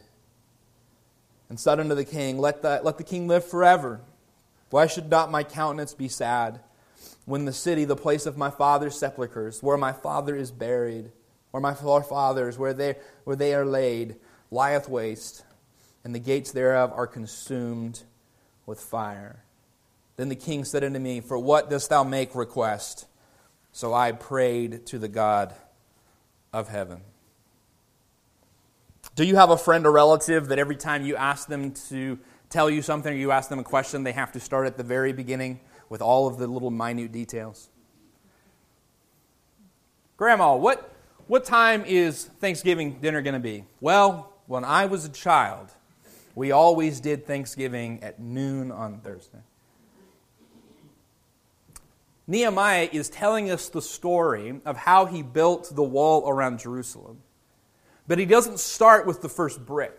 And 1.49 1.59
said 1.59 1.81
unto 1.81 1.95
the 1.95 2.05
king, 2.05 2.39
Let 2.39 2.63
the, 2.63 2.81
let 2.83 2.99
the 2.99 3.05
king 3.05 3.27
live 3.27 3.45
forever. 3.45 4.01
Why 4.71 4.87
should 4.87 5.09
not 5.09 5.31
my 5.31 5.45
countenance 5.45 5.95
be 5.95 6.09
sad, 6.09 6.61
when 7.25 7.45
the 7.45 7.53
city, 7.53 7.85
the 7.85 7.97
place 7.97 8.27
of 8.27 8.37
my 8.37 8.51
father's 8.51 8.99
sepulchres, 8.99 9.63
where 9.63 9.79
my 9.79 9.93
father 9.93 10.37
is 10.37 10.51
buried, 10.51 11.11
where 11.51 11.61
my 11.61 11.75
forefathers, 11.75 12.59
where 12.59 12.75
they, 12.75 12.97
where 13.25 13.37
they 13.37 13.55
are 13.55 13.65
laid, 13.65 14.17
lieth 14.51 14.89
waste, 14.89 15.45
and 16.05 16.15
the 16.15 16.19
gates 16.19 16.53
thereof 16.53 16.93
are 16.95 17.07
consumed 17.07 18.03
with 18.67 18.81
fire. 18.81 19.43
Then 20.17 20.29
the 20.29 20.37
king 20.37 20.65
said 20.65 20.85
unto 20.85 20.99
me, 20.99 21.21
For 21.21 21.39
what 21.39 21.71
dost 21.71 21.91
thou 21.91 22.05
make 22.05 22.35
request? 22.35 23.07
So 23.73 23.95
I 23.95 24.13
prayed 24.13 24.87
to 24.87 24.99
the 24.99 25.09
God 25.09 25.55
of 26.53 26.69
heaven. 26.69 27.03
Do 29.19 29.25
you 29.25 29.35
have 29.35 29.51
a 29.51 29.59
friend 29.59 29.85
or 29.85 29.91
relative 29.91 30.47
that 30.47 30.61
every 30.61 30.77
time 30.77 31.05
you 31.05 31.17
ask 31.17 31.49
them 31.49 31.73
to 31.89 32.21
tell 32.51 32.71
you 32.71 32.83
something 32.83 33.13
or 33.13 33.17
you 33.17 33.33
ask 33.33 33.51
them 33.51 33.59
a 33.59 33.65
question, 33.65 34.05
they 34.05 34.13
have 34.13 34.31
to 34.31 34.39
start 34.39 34.69
at 34.69 34.77
the 34.77 34.85
very 34.85 35.13
beginning 35.13 35.59
with 35.89 36.01
all 36.01 36.29
of 36.29 36.39
the 36.39 36.47
little 36.47 36.71
minute 36.71 37.11
details? 37.11 37.69
Grandma, 40.17 40.55
what, 40.55 40.95
what 41.27 41.45
time 41.45 41.83
is 41.85 42.27
Thanksgiving 42.39 43.01
dinner 43.01 43.21
going 43.21 43.35
to 43.35 43.41
be? 43.41 43.65
Well, 43.81 44.33
when 44.47 44.63
I 44.65 44.87
was 44.87 45.05
a 45.05 45.09
child, 45.09 45.73
we 46.37 46.53
always 46.53 47.01
did 47.01 47.27
Thanksgiving 47.27 48.01
at 48.05 48.21
noon 48.21 48.71
on 48.71 49.01
Thursday. 49.01 49.43
Nehemiah 52.29 52.89
is 52.93 53.11
telling 53.11 53.51
us 53.51 53.69
the 53.69 53.83
story 53.83 54.61
of 54.65 54.77
how 54.77 55.07
he 55.07 55.23
built 55.23 55.75
the 55.75 55.83
wall 55.83 56.31
around 56.31 56.61
Jerusalem. 56.61 57.23
But 58.09 58.19
he 58.19 58.25
doesn't 58.25 58.59
start 58.59 59.07
with 59.07 59.23
the 59.23 59.29
first 59.29 59.65
brick. 59.65 59.97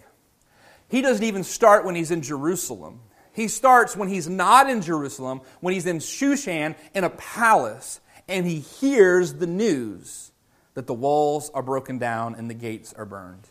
He 0.89 1.01
doesn't 1.01 1.23
even 1.23 1.43
start 1.43 1.85
when 1.85 1.95
he's 1.95 2.11
in 2.11 2.23
Jerusalem. 2.23 3.01
He 3.31 3.47
starts 3.47 3.95
when 3.95 4.09
he's 4.09 4.27
not 4.27 4.69
in 4.69 4.81
Jerusalem, 4.81 5.41
when 5.61 5.75
he's 5.75 5.85
in 5.85 5.99
Shushan 5.99 6.75
in 6.95 7.03
a 7.03 7.11
palace, 7.11 8.01
and 8.27 8.45
he 8.45 8.59
hears 8.59 9.35
the 9.35 9.47
news 9.47 10.31
that 10.73 10.87
the 10.87 10.93
walls 10.93 11.51
are 11.53 11.61
broken 11.61 11.99
down 11.99 12.35
and 12.35 12.49
the 12.49 12.55
gates 12.55 12.93
are 12.93 13.05
burned. 13.05 13.47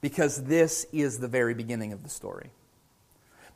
Because 0.00 0.44
this 0.44 0.86
is 0.92 1.18
the 1.18 1.28
very 1.28 1.54
beginning 1.54 1.92
of 1.92 2.04
the 2.04 2.08
story. 2.08 2.50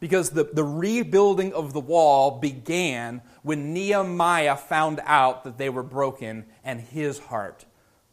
Because 0.00 0.30
the, 0.30 0.44
the 0.44 0.64
rebuilding 0.64 1.52
of 1.52 1.72
the 1.72 1.80
wall 1.80 2.40
began 2.40 3.22
when 3.42 3.72
Nehemiah 3.72 4.56
found 4.56 5.00
out 5.04 5.44
that 5.44 5.58
they 5.58 5.68
were 5.68 5.82
broken 5.82 6.46
and 6.64 6.80
his 6.80 7.18
heart 7.18 7.66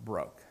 broke. 0.03 0.41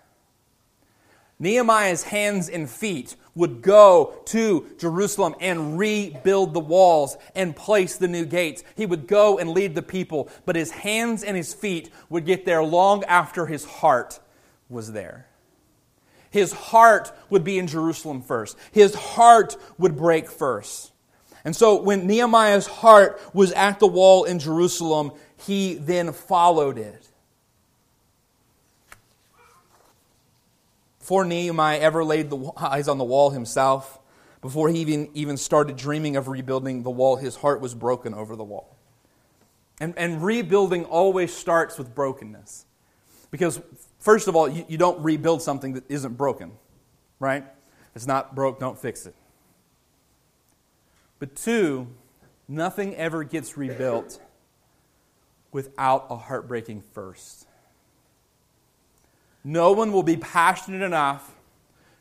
Nehemiah's 1.38 2.02
hands 2.02 2.48
and 2.48 2.68
feet 2.68 3.14
would 3.34 3.60
go 3.60 4.14
to 4.26 4.66
Jerusalem 4.78 5.34
and 5.40 5.78
rebuild 5.78 6.54
the 6.54 6.60
walls 6.60 7.16
and 7.34 7.54
place 7.54 7.96
the 7.96 8.08
new 8.08 8.24
gates. 8.24 8.64
He 8.74 8.86
would 8.86 9.06
go 9.06 9.38
and 9.38 9.50
lead 9.50 9.74
the 9.74 9.82
people, 9.82 10.30
but 10.46 10.56
his 10.56 10.70
hands 10.70 11.22
and 11.22 11.36
his 11.36 11.52
feet 11.52 11.90
would 12.08 12.24
get 12.24 12.46
there 12.46 12.62
long 12.62 13.04
after 13.04 13.44
his 13.46 13.64
heart 13.64 14.18
was 14.70 14.92
there. 14.92 15.26
His 16.30 16.52
heart 16.52 17.12
would 17.30 17.44
be 17.44 17.58
in 17.58 17.66
Jerusalem 17.66 18.22
first. 18.22 18.56
His 18.72 18.94
heart 18.94 19.56
would 19.78 19.96
break 19.96 20.30
first. 20.30 20.92
And 21.44 21.54
so 21.54 21.80
when 21.80 22.06
Nehemiah's 22.06 22.66
heart 22.66 23.20
was 23.32 23.52
at 23.52 23.78
the 23.78 23.86
wall 23.86 24.24
in 24.24 24.38
Jerusalem, 24.38 25.12
he 25.36 25.74
then 25.74 26.12
followed 26.12 26.78
it. 26.78 27.05
Before 31.06 31.24
Nehemiah 31.24 31.78
ever 31.78 32.02
laid 32.02 32.30
the 32.30 32.50
eyes 32.56 32.88
on 32.88 32.98
the 32.98 33.04
wall 33.04 33.30
himself, 33.30 34.00
before 34.42 34.70
he 34.70 34.80
even, 34.80 35.08
even 35.14 35.36
started 35.36 35.76
dreaming 35.76 36.16
of 36.16 36.26
rebuilding 36.26 36.82
the 36.82 36.90
wall, 36.90 37.14
his 37.14 37.36
heart 37.36 37.60
was 37.60 37.76
broken 37.76 38.12
over 38.12 38.34
the 38.34 38.42
wall. 38.42 38.76
And, 39.80 39.94
and 39.96 40.20
rebuilding 40.20 40.84
always 40.84 41.32
starts 41.32 41.78
with 41.78 41.94
brokenness. 41.94 42.66
Because 43.30 43.60
First 44.00 44.26
of 44.26 44.34
all, 44.34 44.48
you, 44.48 44.64
you 44.68 44.78
don't 44.78 45.00
rebuild 45.00 45.42
something 45.42 45.74
that 45.74 45.84
isn't 45.88 46.16
broken, 46.16 46.52
right? 47.18 47.44
it's 47.94 48.06
not 48.06 48.34
broke, 48.34 48.58
don't 48.58 48.76
fix 48.76 49.06
it. 49.06 49.14
But 51.20 51.36
two, 51.36 51.86
nothing 52.48 52.96
ever 52.96 53.22
gets 53.22 53.56
rebuilt 53.56 54.20
without 55.50 56.06
a 56.10 56.16
heartbreaking 56.16 56.82
first. 56.92 57.45
No 59.46 59.70
one 59.70 59.92
will 59.92 60.02
be 60.02 60.16
passionate 60.16 60.82
enough. 60.82 61.32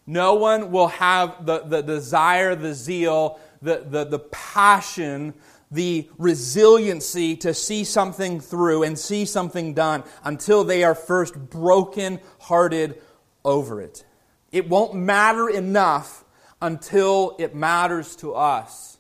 No 0.08 0.34
one 0.34 0.72
will 0.72 0.88
have 0.88 1.46
the, 1.46 1.60
the 1.60 1.84
desire, 1.84 2.56
the 2.56 2.74
zeal, 2.74 3.40
the, 3.62 3.86
the, 3.88 4.04
the 4.04 4.20
passion 4.20 5.36
the 5.72 6.10
resiliency 6.18 7.36
to 7.36 7.54
see 7.54 7.84
something 7.84 8.40
through 8.40 8.84
and 8.84 8.98
see 8.98 9.26
something 9.26 9.74
done 9.74 10.04
until 10.24 10.64
they 10.64 10.84
are 10.84 10.96
first 10.96 11.36
broken 11.50 12.20
hearted 12.40 13.02
over 13.44 13.82
it. 13.82 14.06
It 14.52 14.70
won't 14.70 14.96
matter 14.96 15.50
enough 15.50 16.24
until 16.62 17.36
it 17.40 17.54
matters 17.54 18.16
to 18.18 18.34
us. 18.34 18.98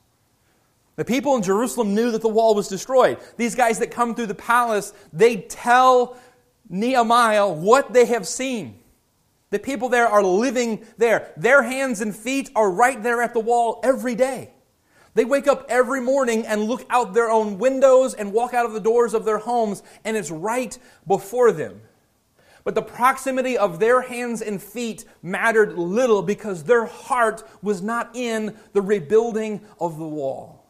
The 0.97 1.05
people 1.05 1.35
in 1.35 1.43
Jerusalem 1.43 1.93
knew 1.93 2.11
that 2.11 2.21
the 2.21 2.29
wall 2.29 2.55
was 2.55 2.67
destroyed. 2.67 3.19
These 3.37 3.55
guys 3.55 3.79
that 3.79 3.91
come 3.91 4.15
through 4.15 4.27
the 4.27 4.35
palace, 4.35 4.93
they 5.11 5.37
tell 5.37 6.17
Nehemiah 6.69 7.47
what 7.47 7.93
they 7.93 8.05
have 8.05 8.27
seen. 8.27 8.79
The 9.51 9.59
people 9.59 9.89
there 9.89 10.07
are 10.07 10.23
living 10.23 10.85
there. 10.97 11.31
Their 11.37 11.63
hands 11.63 12.01
and 12.01 12.15
feet 12.15 12.49
are 12.55 12.69
right 12.69 13.01
there 13.01 13.21
at 13.21 13.33
the 13.33 13.39
wall 13.39 13.79
every 13.83 14.15
day. 14.15 14.51
They 15.13 15.23
wake 15.23 15.47
up 15.47 15.65
every 15.69 16.01
morning 16.01 16.45
and 16.45 16.63
look 16.63 16.85
out 16.89 17.13
their 17.13 17.31
own 17.31 17.57
windows 17.57 18.13
and 18.13 18.33
walk 18.33 18.53
out 18.53 18.65
of 18.65 18.73
the 18.73 18.81
doors 18.81 19.13
of 19.13 19.23
their 19.23 19.37
homes, 19.37 19.81
and 20.03 20.17
it's 20.17 20.29
right 20.29 20.77
before 21.07 21.53
them. 21.53 21.81
But 22.65 22.75
the 22.75 22.81
proximity 22.81 23.57
of 23.57 23.79
their 23.79 24.01
hands 24.01 24.41
and 24.41 24.61
feet 24.61 25.05
mattered 25.21 25.77
little 25.77 26.21
because 26.21 26.63
their 26.63 26.85
heart 26.85 27.43
was 27.61 27.81
not 27.81 28.13
in 28.13 28.57
the 28.73 28.81
rebuilding 28.81 29.61
of 29.79 29.97
the 29.97 30.07
wall. 30.07 30.65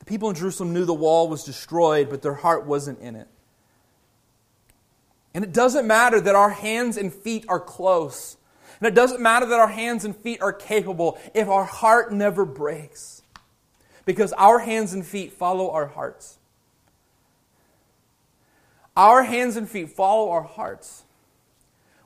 The 0.00 0.04
people 0.04 0.28
in 0.28 0.34
Jerusalem 0.34 0.74
knew 0.74 0.84
the 0.84 0.92
wall 0.92 1.28
was 1.28 1.44
destroyed, 1.44 2.10
but 2.10 2.20
their 2.20 2.34
heart 2.34 2.66
wasn't 2.66 2.98
in 2.98 3.16
it. 3.16 3.28
And 5.38 5.44
it 5.44 5.52
doesn't 5.52 5.86
matter 5.86 6.20
that 6.20 6.34
our 6.34 6.50
hands 6.50 6.96
and 6.96 7.14
feet 7.14 7.44
are 7.46 7.60
close 7.60 8.38
and 8.80 8.88
it 8.88 8.94
doesn't 8.94 9.20
matter 9.20 9.46
that 9.46 9.60
our 9.60 9.68
hands 9.68 10.04
and 10.04 10.16
feet 10.16 10.40
are 10.40 10.52
capable 10.52 11.16
if 11.32 11.48
our 11.48 11.64
heart 11.64 12.12
never 12.12 12.44
breaks. 12.44 13.22
Because 14.04 14.32
our 14.34 14.60
hands 14.60 14.92
and 14.92 15.04
feet 15.04 15.32
follow 15.32 15.70
our 15.70 15.86
hearts. 15.86 16.38
Our 18.96 19.22
hands 19.24 19.56
and 19.56 19.68
feet 19.68 19.90
follow 19.90 20.30
our 20.30 20.42
hearts. 20.42 21.04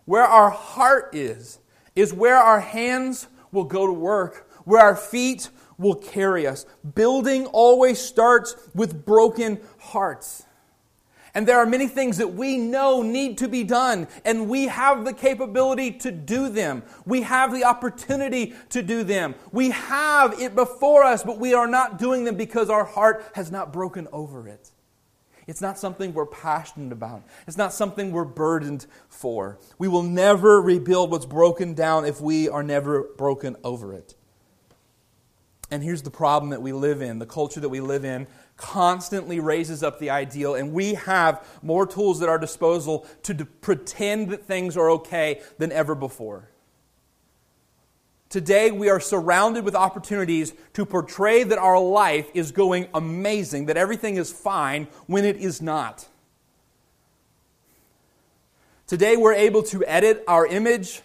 Where 0.05 0.25
our 0.25 0.51
heart 0.51 1.15
is, 1.15 1.59
is 1.95 2.13
where 2.13 2.37
our 2.37 2.61
hands 2.61 3.29
will 3.53 3.65
go 3.65 3.87
to 3.87 3.93
work, 3.93 4.51
where 4.65 4.81
our 4.81 4.97
feet 4.97 5.49
will 5.79 5.95
carry 5.95 6.47
us. 6.47 6.67
Building 6.95 7.47
always 7.47 7.99
starts 7.99 8.57
with 8.75 9.07
broken 9.07 9.61
hearts. 9.79 10.45
And 11.35 11.49
there 11.49 11.59
are 11.59 11.67
many 11.67 11.87
things 11.87 12.19
that 12.19 12.35
we 12.35 12.59
know 12.59 13.01
need 13.01 13.39
to 13.39 13.49
be 13.49 13.65
done, 13.65 14.07
and 14.25 14.51
we 14.51 14.67
have 14.67 15.07
the 15.07 15.15
capability 15.15 15.91
to 15.93 16.11
do 16.11 16.51
them. 16.51 16.83
We 17.07 17.23
have 17.23 17.55
the 17.55 17.65
opportunity 17.65 18.55
to 18.69 18.83
do 18.83 19.03
them. 19.03 19.35
We 19.51 19.71
have 19.71 20.39
it 20.39 20.55
before 20.55 21.05
us, 21.05 21.23
but 21.23 21.39
we 21.39 21.55
are 21.55 21.67
not 21.67 21.99
doing 21.99 22.25
them 22.25 22.37
because 22.37 22.69
our 22.69 22.85
heart 22.85 23.25
has 23.35 23.51
not 23.51 23.73
broken 23.73 24.09
over 24.13 24.47
it. 24.47 24.71
It's 25.47 25.63
not 25.63 25.79
something 25.79 26.13
we're 26.13 26.27
passionate 26.27 26.93
about. 26.93 27.23
It's 27.49 27.57
not 27.57 27.73
something 27.73 28.13
we're 28.13 28.25
burdened 28.25 28.87
for. 29.09 29.59
We 29.79 29.89
will 29.89 30.03
never 30.03 30.61
rebuild 30.61 31.11
what's 31.11 31.27
broken 31.27 31.75
down 31.75 32.05
if 32.05 32.21
we 32.21 32.49
are 32.49 32.63
never 32.63 33.05
broken 33.17 33.57
over 33.65 33.95
it. 33.95 34.15
And 35.71 35.83
here's 35.83 36.03
the 36.03 36.11
problem 36.11 36.51
that 36.51 36.61
we 36.61 36.73
live 36.73 37.01
in 37.01 37.19
the 37.19 37.27
culture 37.27 37.59
that 37.59 37.71
we 37.71 37.81
live 37.81 38.05
in 38.05 38.27
constantly 38.63 39.41
raises 39.41 39.83
up 39.83 39.99
the 39.99 40.09
ideal, 40.09 40.55
and 40.55 40.73
we 40.73 40.95
have 40.95 41.45
more 41.63 41.85
tools 41.85 42.23
at 42.23 42.29
our 42.29 42.39
disposal 42.39 43.05
to 43.25 43.35
d- 43.35 43.45
pretend 43.61 44.31
that 44.31 44.45
things 44.45 44.77
are 44.77 44.89
okay 44.89 45.43
than 45.59 45.73
ever 45.73 45.97
before. 45.97 46.49
Today, 48.29 48.71
we 48.71 48.89
are 48.89 49.01
surrounded 49.01 49.65
with 49.65 49.75
opportunities 49.75 50.55
to 50.75 50.87
portray 50.87 51.43
that 51.43 51.59
our 51.59 51.79
life 51.79 52.31
is 52.35 52.53
going 52.53 52.87
amazing, 52.95 53.67
that 53.67 53.77
everything 53.77 54.17
is 54.17 54.33
fine 54.33 54.87
when 55.07 55.25
it 55.25 55.37
is 55.37 55.61
not. 55.61 56.07
Today, 58.87 59.17
we're 59.17 59.35
able 59.35 59.65
to 59.65 59.85
edit 59.87 60.23
our 60.29 60.47
image, 60.47 61.03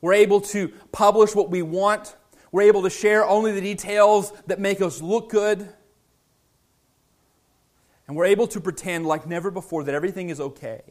we're 0.00 0.14
able 0.14 0.40
to 0.42 0.68
publish 0.92 1.34
what 1.34 1.50
we 1.50 1.62
want, 1.62 2.14
we're 2.52 2.62
able 2.62 2.82
to 2.84 2.90
share 2.90 3.26
only 3.26 3.50
the 3.50 3.60
details 3.60 4.32
that 4.46 4.60
make 4.60 4.80
us 4.80 5.02
look 5.02 5.30
good. 5.30 5.68
And 8.08 8.16
we're 8.16 8.26
able 8.26 8.46
to 8.48 8.60
pretend 8.60 9.06
like 9.06 9.26
never 9.26 9.50
before 9.50 9.84
that 9.84 9.94
everything 9.94 10.30
is 10.30 10.40
okay 10.40 10.82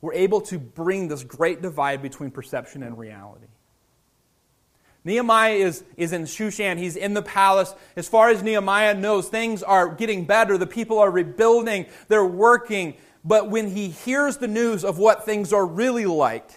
we're 0.00 0.14
able 0.14 0.40
to 0.42 0.58
bring 0.58 1.08
this 1.08 1.22
great 1.22 1.60
divide 1.60 2.02
between 2.02 2.30
perception 2.30 2.82
and 2.82 2.96
reality. 2.96 3.46
Nehemiah 5.04 5.54
is, 5.54 5.82
is 5.96 6.12
in 6.12 6.24
Shushan. 6.24 6.78
He's 6.78 6.96
in 6.96 7.14
the 7.14 7.22
palace. 7.22 7.74
As 7.96 8.08
far 8.08 8.30
as 8.30 8.42
Nehemiah 8.42 8.94
knows, 8.94 9.28
things 9.28 9.62
are 9.62 9.88
getting 9.88 10.24
better. 10.24 10.58
The 10.58 10.66
people 10.66 10.98
are 10.98 11.10
rebuilding. 11.10 11.86
They're 12.08 12.24
working. 12.24 12.94
But 13.24 13.50
when 13.50 13.70
he 13.70 13.88
hears 13.88 14.38
the 14.38 14.48
news 14.48 14.84
of 14.84 14.98
what 14.98 15.24
things 15.24 15.52
are 15.52 15.64
really 15.64 16.06
like, 16.06 16.50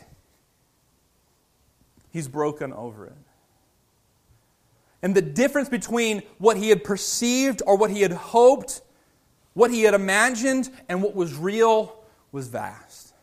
he's 2.12 2.28
broken 2.28 2.74
over 2.74 3.08
it. 3.08 3.23
And 5.04 5.14
the 5.14 5.22
difference 5.22 5.68
between 5.68 6.24
what 6.38 6.56
he 6.58 6.70
had 6.70 6.84
perceived 6.84 7.62
or 7.68 7.78
what 7.78 7.92
he 7.92 8.02
had 8.02 8.14
hoped, 8.14 8.82
what 9.54 9.70
he 9.70 9.84
had 9.84 9.94
imagined, 9.94 10.72
and 10.88 11.04
what 11.04 11.14
was 11.14 11.36
real 11.36 12.04
was 12.32 12.48
vast. 12.48 13.14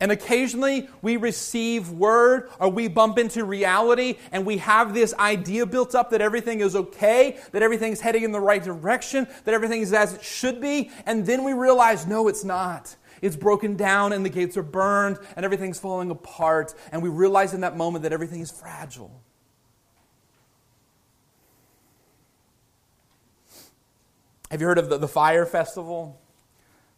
And 0.00 0.12
occasionally 0.12 0.88
we 1.02 1.16
receive 1.16 1.90
word 1.90 2.50
or 2.60 2.68
we 2.68 2.86
bump 2.86 3.18
into 3.18 3.44
reality 3.44 4.16
and 4.30 4.46
we 4.46 4.58
have 4.58 4.94
this 4.94 5.12
idea 5.14 5.66
built 5.66 5.94
up 5.94 6.10
that 6.10 6.20
everything 6.20 6.60
is 6.60 6.76
okay, 6.76 7.38
that 7.52 7.62
everything's 7.62 8.00
heading 8.00 8.22
in 8.22 8.30
the 8.30 8.40
right 8.40 8.62
direction, 8.62 9.26
that 9.44 9.54
everything 9.54 9.80
is 9.80 9.92
as 9.92 10.14
it 10.14 10.22
should 10.22 10.60
be. 10.60 10.90
And 11.06 11.26
then 11.26 11.42
we 11.42 11.52
realize, 11.52 12.06
no, 12.06 12.28
it's 12.28 12.44
not. 12.44 12.94
It's 13.22 13.34
broken 13.34 13.76
down 13.76 14.12
and 14.12 14.24
the 14.24 14.28
gates 14.28 14.56
are 14.56 14.62
burned 14.62 15.18
and 15.34 15.44
everything's 15.44 15.80
falling 15.80 16.10
apart. 16.10 16.74
And 16.92 17.02
we 17.02 17.08
realize 17.08 17.52
in 17.52 17.62
that 17.62 17.76
moment 17.76 18.04
that 18.04 18.12
everything 18.12 18.40
is 18.40 18.52
fragile. 18.52 19.22
Have 24.50 24.62
you 24.62 24.66
heard 24.66 24.78
of 24.78 24.88
the, 24.88 24.96
the 24.96 25.08
Fyre 25.08 25.44
Festival? 25.44 26.18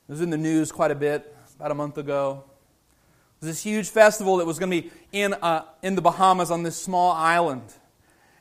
It 0.09 0.13
was 0.13 0.21
in 0.21 0.31
the 0.31 0.39
news 0.39 0.71
quite 0.71 0.93
a 0.93 0.95
bit 0.95 1.35
about 1.57 1.73
a 1.73 1.75
month 1.75 1.99
ago 1.99 2.45
It 2.47 3.47
was 3.47 3.51
this 3.51 3.63
huge 3.65 3.89
festival 3.89 4.37
that 4.37 4.47
was 4.47 4.61
going 4.61 4.71
to 4.71 4.83
be 4.83 4.91
in, 5.11 5.35
uh, 5.35 5.65
in 5.83 5.97
the 5.97 6.01
Bahamas 6.01 6.53
on 6.53 6.63
this 6.63 6.81
small 6.81 7.11
island. 7.11 7.75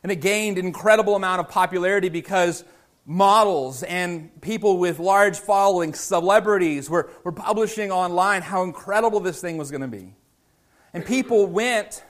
And 0.04 0.12
it 0.12 0.18
gained 0.18 0.60
an 0.60 0.68
incredible 0.68 1.16
amount 1.16 1.40
of 1.40 1.50
popularity 1.50 2.10
because 2.10 2.64
models 3.04 3.82
and 3.82 4.30
people 4.42 4.78
with 4.78 5.00
large 5.00 5.40
followings, 5.40 6.00
celebrities, 6.00 6.88
were, 6.88 7.10
were 7.24 7.32
publishing 7.32 7.92
online 7.92 8.44
how 8.44 8.62
incredible 8.62 9.20
this 9.20 9.42
thing 9.42 9.58
was 9.58 9.72
going 9.72 9.82
to 9.82 9.88
be. 9.88 10.14
And 10.94 11.04
people 11.04 11.48
went, 11.48 12.04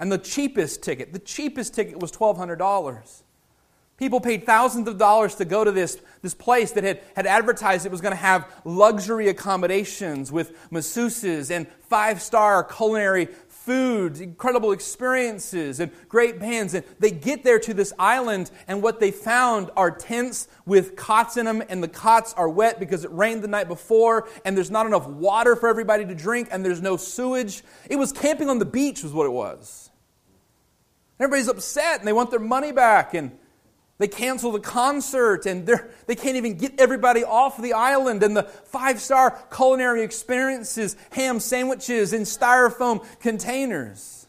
and 0.00 0.10
the 0.10 0.18
cheapest 0.18 0.82
ticket, 0.82 1.12
the 1.12 1.20
cheapest 1.20 1.74
ticket 1.74 2.00
was 2.00 2.10
$1,200. 2.10 3.22
People 3.96 4.20
paid 4.20 4.44
thousands 4.44 4.88
of 4.88 4.98
dollars 4.98 5.36
to 5.36 5.44
go 5.44 5.62
to 5.62 5.70
this, 5.70 6.00
this 6.20 6.34
place 6.34 6.72
that 6.72 6.82
had, 6.82 7.00
had 7.14 7.26
advertised 7.26 7.86
it 7.86 7.92
was 7.92 8.00
going 8.00 8.12
to 8.12 8.16
have 8.16 8.50
luxury 8.64 9.28
accommodations 9.28 10.32
with 10.32 10.70
masseuses 10.70 11.50
and 11.54 11.68
five 11.88 12.20
star 12.20 12.64
culinary 12.64 13.28
food, 13.64 14.20
incredible 14.20 14.72
experiences, 14.72 15.78
and 15.78 15.92
great 16.08 16.40
bands. 16.40 16.74
And 16.74 16.84
they 16.98 17.12
get 17.12 17.44
there 17.44 17.60
to 17.60 17.72
this 17.72 17.92
island, 17.98 18.50
and 18.66 18.82
what 18.82 18.98
they 18.98 19.12
found 19.12 19.70
are 19.76 19.92
tents 19.92 20.48
with 20.66 20.96
cots 20.96 21.36
in 21.36 21.46
them, 21.46 21.62
and 21.68 21.82
the 21.82 21.88
cots 21.88 22.34
are 22.34 22.48
wet 22.48 22.80
because 22.80 23.04
it 23.04 23.12
rained 23.12 23.42
the 23.42 23.48
night 23.48 23.68
before, 23.68 24.28
and 24.44 24.56
there's 24.56 24.72
not 24.72 24.86
enough 24.86 25.06
water 25.06 25.54
for 25.56 25.68
everybody 25.68 26.04
to 26.04 26.14
drink, 26.16 26.48
and 26.50 26.64
there's 26.64 26.82
no 26.82 26.96
sewage. 26.96 27.62
It 27.88 27.96
was 27.96 28.12
camping 28.12 28.50
on 28.50 28.58
the 28.58 28.66
beach, 28.66 29.02
was 29.04 29.12
what 29.12 29.24
it 29.24 29.32
was. 29.32 29.88
Everybody's 31.18 31.48
upset, 31.48 32.00
and 32.00 32.08
they 32.08 32.12
want 32.12 32.30
their 32.30 32.40
money 32.40 32.72
back. 32.72 33.14
And 33.14 33.38
they 33.98 34.08
cancel 34.08 34.50
the 34.50 34.60
concert 34.60 35.46
and 35.46 35.66
they 36.06 36.16
can't 36.16 36.36
even 36.36 36.58
get 36.58 36.80
everybody 36.80 37.22
off 37.22 37.60
the 37.60 37.72
island. 37.74 38.22
And 38.22 38.36
the 38.36 38.42
five 38.42 39.00
star 39.00 39.38
culinary 39.54 40.02
experiences, 40.02 40.96
ham 41.10 41.38
sandwiches 41.38 42.12
in 42.12 42.22
styrofoam 42.22 43.04
containers. 43.20 44.26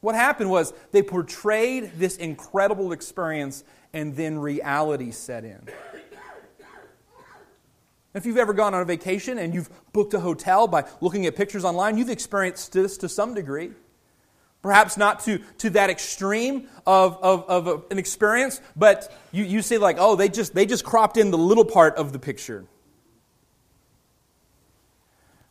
What 0.00 0.14
happened 0.14 0.50
was 0.50 0.72
they 0.92 1.02
portrayed 1.02 1.92
this 1.96 2.16
incredible 2.16 2.92
experience 2.92 3.64
and 3.92 4.16
then 4.16 4.38
reality 4.38 5.10
set 5.10 5.44
in. 5.44 5.68
If 8.12 8.26
you've 8.26 8.38
ever 8.38 8.52
gone 8.52 8.74
on 8.74 8.82
a 8.82 8.84
vacation 8.84 9.38
and 9.38 9.54
you've 9.54 9.70
booked 9.92 10.14
a 10.14 10.20
hotel 10.20 10.66
by 10.66 10.84
looking 11.00 11.26
at 11.26 11.36
pictures 11.36 11.64
online, 11.64 11.96
you've 11.96 12.10
experienced 12.10 12.72
this 12.72 12.98
to 12.98 13.08
some 13.08 13.34
degree. 13.34 13.70
Perhaps 14.62 14.98
not 14.98 15.20
to, 15.20 15.38
to 15.58 15.70
that 15.70 15.88
extreme 15.88 16.68
of, 16.86 17.16
of, 17.22 17.48
of 17.48 17.84
an 17.90 17.98
experience, 17.98 18.60
but 18.76 19.10
you, 19.32 19.44
you 19.44 19.62
say, 19.62 19.78
like, 19.78 19.96
oh, 19.98 20.16
they 20.16 20.28
just, 20.28 20.54
they 20.54 20.66
just 20.66 20.84
cropped 20.84 21.16
in 21.16 21.30
the 21.30 21.38
little 21.38 21.64
part 21.64 21.96
of 21.96 22.12
the 22.12 22.18
picture. 22.18 22.66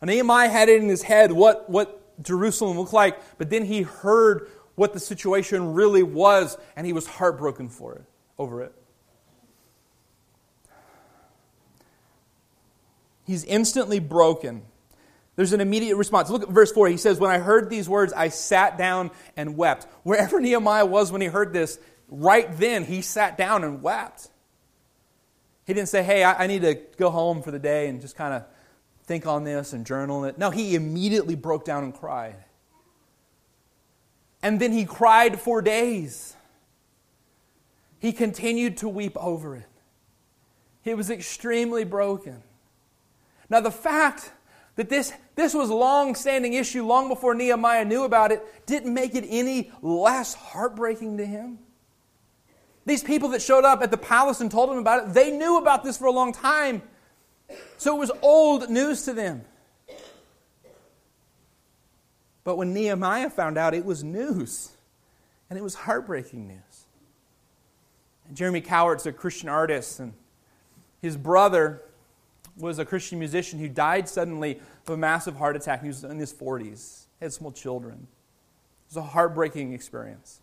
And 0.02 0.10
Nehemiah 0.10 0.50
had 0.50 0.70
it 0.70 0.82
in 0.82 0.88
his 0.88 1.02
head 1.02 1.32
what, 1.32 1.70
what 1.70 2.24
Jerusalem 2.24 2.78
looked 2.78 2.94
like, 2.94 3.20
but 3.38 3.50
then 3.50 3.66
he 3.66 3.82
heard 3.82 4.48
what 4.76 4.94
the 4.94 5.00
situation 5.00 5.74
really 5.74 6.04
was, 6.04 6.58
and 6.76 6.86
he 6.86 6.94
was 6.94 7.06
heartbroken 7.06 7.68
for 7.68 7.96
it, 7.96 8.04
over 8.38 8.62
it. 8.62 8.74
He's 13.26 13.44
instantly 13.44 14.00
broken 14.00 14.64
there's 15.40 15.54
an 15.54 15.62
immediate 15.62 15.96
response. 15.96 16.30
Look 16.30 16.44
at 16.44 16.50
verse 16.50 16.70
4. 16.74 16.90
He 16.90 16.98
says, 16.98 17.18
When 17.18 17.32
I 17.32 17.38
heard 17.38 17.70
these 17.70 17.88
words, 17.88 18.12
I 18.12 18.28
sat 18.28 18.78
down 18.78 19.10
and 19.38 19.56
wept. 19.56 19.88
Wherever 20.04 20.38
Nehemiah 20.42 20.86
was 20.86 21.14
when 21.14 21.22
he 21.22 21.28
heard 21.28 21.54
this, 21.54 21.80
right 22.10 22.50
then 22.58 22.84
he 22.84 23.02
sat 23.02 23.38
down 23.38 23.64
and 23.64 23.82
wept. 23.82 24.28
He 25.66 25.74
didn't 25.74 25.88
say, 25.88 26.04
Hey, 26.04 26.26
I, 26.26 26.46
need 26.48 26.64
to 26.64 26.74
go 26.98 27.10
home 27.10 27.42
for 27.42 27.52
the 27.52 27.60
day 27.60 27.88
and 27.88 28.02
just 28.02 28.18
kind 28.18 28.34
of 28.34 28.44
think 29.04 29.26
on 29.26 29.46
this 29.46 29.72
and 29.72 29.86
journal 29.86 30.26
it. 30.26 30.38
No, 30.38 30.50
he 30.50 30.76
immediately 30.76 31.36
broke 31.36 31.64
down 31.64 31.86
and 31.86 31.94
cried. 31.94 32.44
And 34.44 34.60
then 34.60 34.74
he 34.74 34.84
cried 34.84 35.40
for 35.40 35.62
days. 35.62 36.36
He 38.00 38.12
continued 38.12 38.76
to 38.80 38.90
weep 38.90 39.16
over 39.16 39.56
it. 39.56 39.70
He 40.82 40.94
was 40.96 41.10
extremely 41.10 41.86
broken. 41.86 42.44
Now, 43.50 43.62
the 43.62 43.72
fact 43.72 44.34
that 44.80 44.88
this, 44.88 45.12
this 45.36 45.54
was 45.54 45.70
a 45.70 45.74
long 45.74 46.16
standing 46.16 46.54
issue 46.54 46.86
long 46.86 47.10
before 47.10 47.36
Nehemiah 47.36 47.84
knew 47.84 48.06
about 48.06 48.32
it 48.32 48.66
didn't 48.66 48.94
make 48.94 49.14
it 49.14 49.26
any 49.28 49.74
less 49.82 50.34
heartbreaking 50.34 51.18
to 51.18 51.26
him. 51.26 51.60
These 52.86 53.04
people 53.04 53.28
that 53.32 53.42
showed 53.42 53.66
up 53.66 53.82
at 53.82 53.92
the 53.92 53.98
palace 53.98 54.40
and 54.40 54.50
told 54.50 54.70
him 54.70 54.78
about 54.78 55.04
it, 55.04 55.14
they 55.14 55.32
knew 55.32 55.58
about 55.58 55.84
this 55.84 55.98
for 55.98 56.06
a 56.06 56.14
long 56.14 56.32
time. 56.32 56.82
So 57.78 57.94
it 57.94 58.00
was 58.00 58.10
old 58.22 58.70
news 58.70 59.04
to 59.04 59.12
them. 59.12 59.42
But 62.46 62.56
when 62.56 62.74
Nehemiah 62.74 63.32
found 63.32 63.58
out, 63.58 63.74
it 63.74 63.84
was 63.84 64.02
news. 64.02 64.72
And 65.50 65.60
it 65.60 65.62
was 65.62 65.76
heartbreaking 65.76 66.48
news. 66.48 66.86
And 68.30 68.38
Jeremy 68.38 68.62
Cowart's 68.62 69.06
a 69.06 69.12
Christian 69.12 69.50
artist, 69.50 70.00
and 70.00 70.14
his 71.02 71.18
brother 71.18 71.82
was 72.60 72.80
a 72.80 72.86
Christian 72.86 73.20
musician 73.20 73.60
who 73.60 73.70
died 73.70 74.08
suddenly 74.08 74.60
of 74.86 74.94
a 74.94 74.98
massive 74.98 75.36
heart 75.36 75.56
attack. 75.56 75.82
He 75.82 75.88
was 75.88 76.04
in 76.04 76.20
his 76.20 76.34
40s, 76.34 77.06
he 77.20 77.26
had 77.26 77.34
small 77.34 77.52
children. 77.52 78.08
It 78.88 78.96
was 78.96 78.98
a 78.98 79.02
heartbreaking 79.02 79.74
experience. 79.74 80.42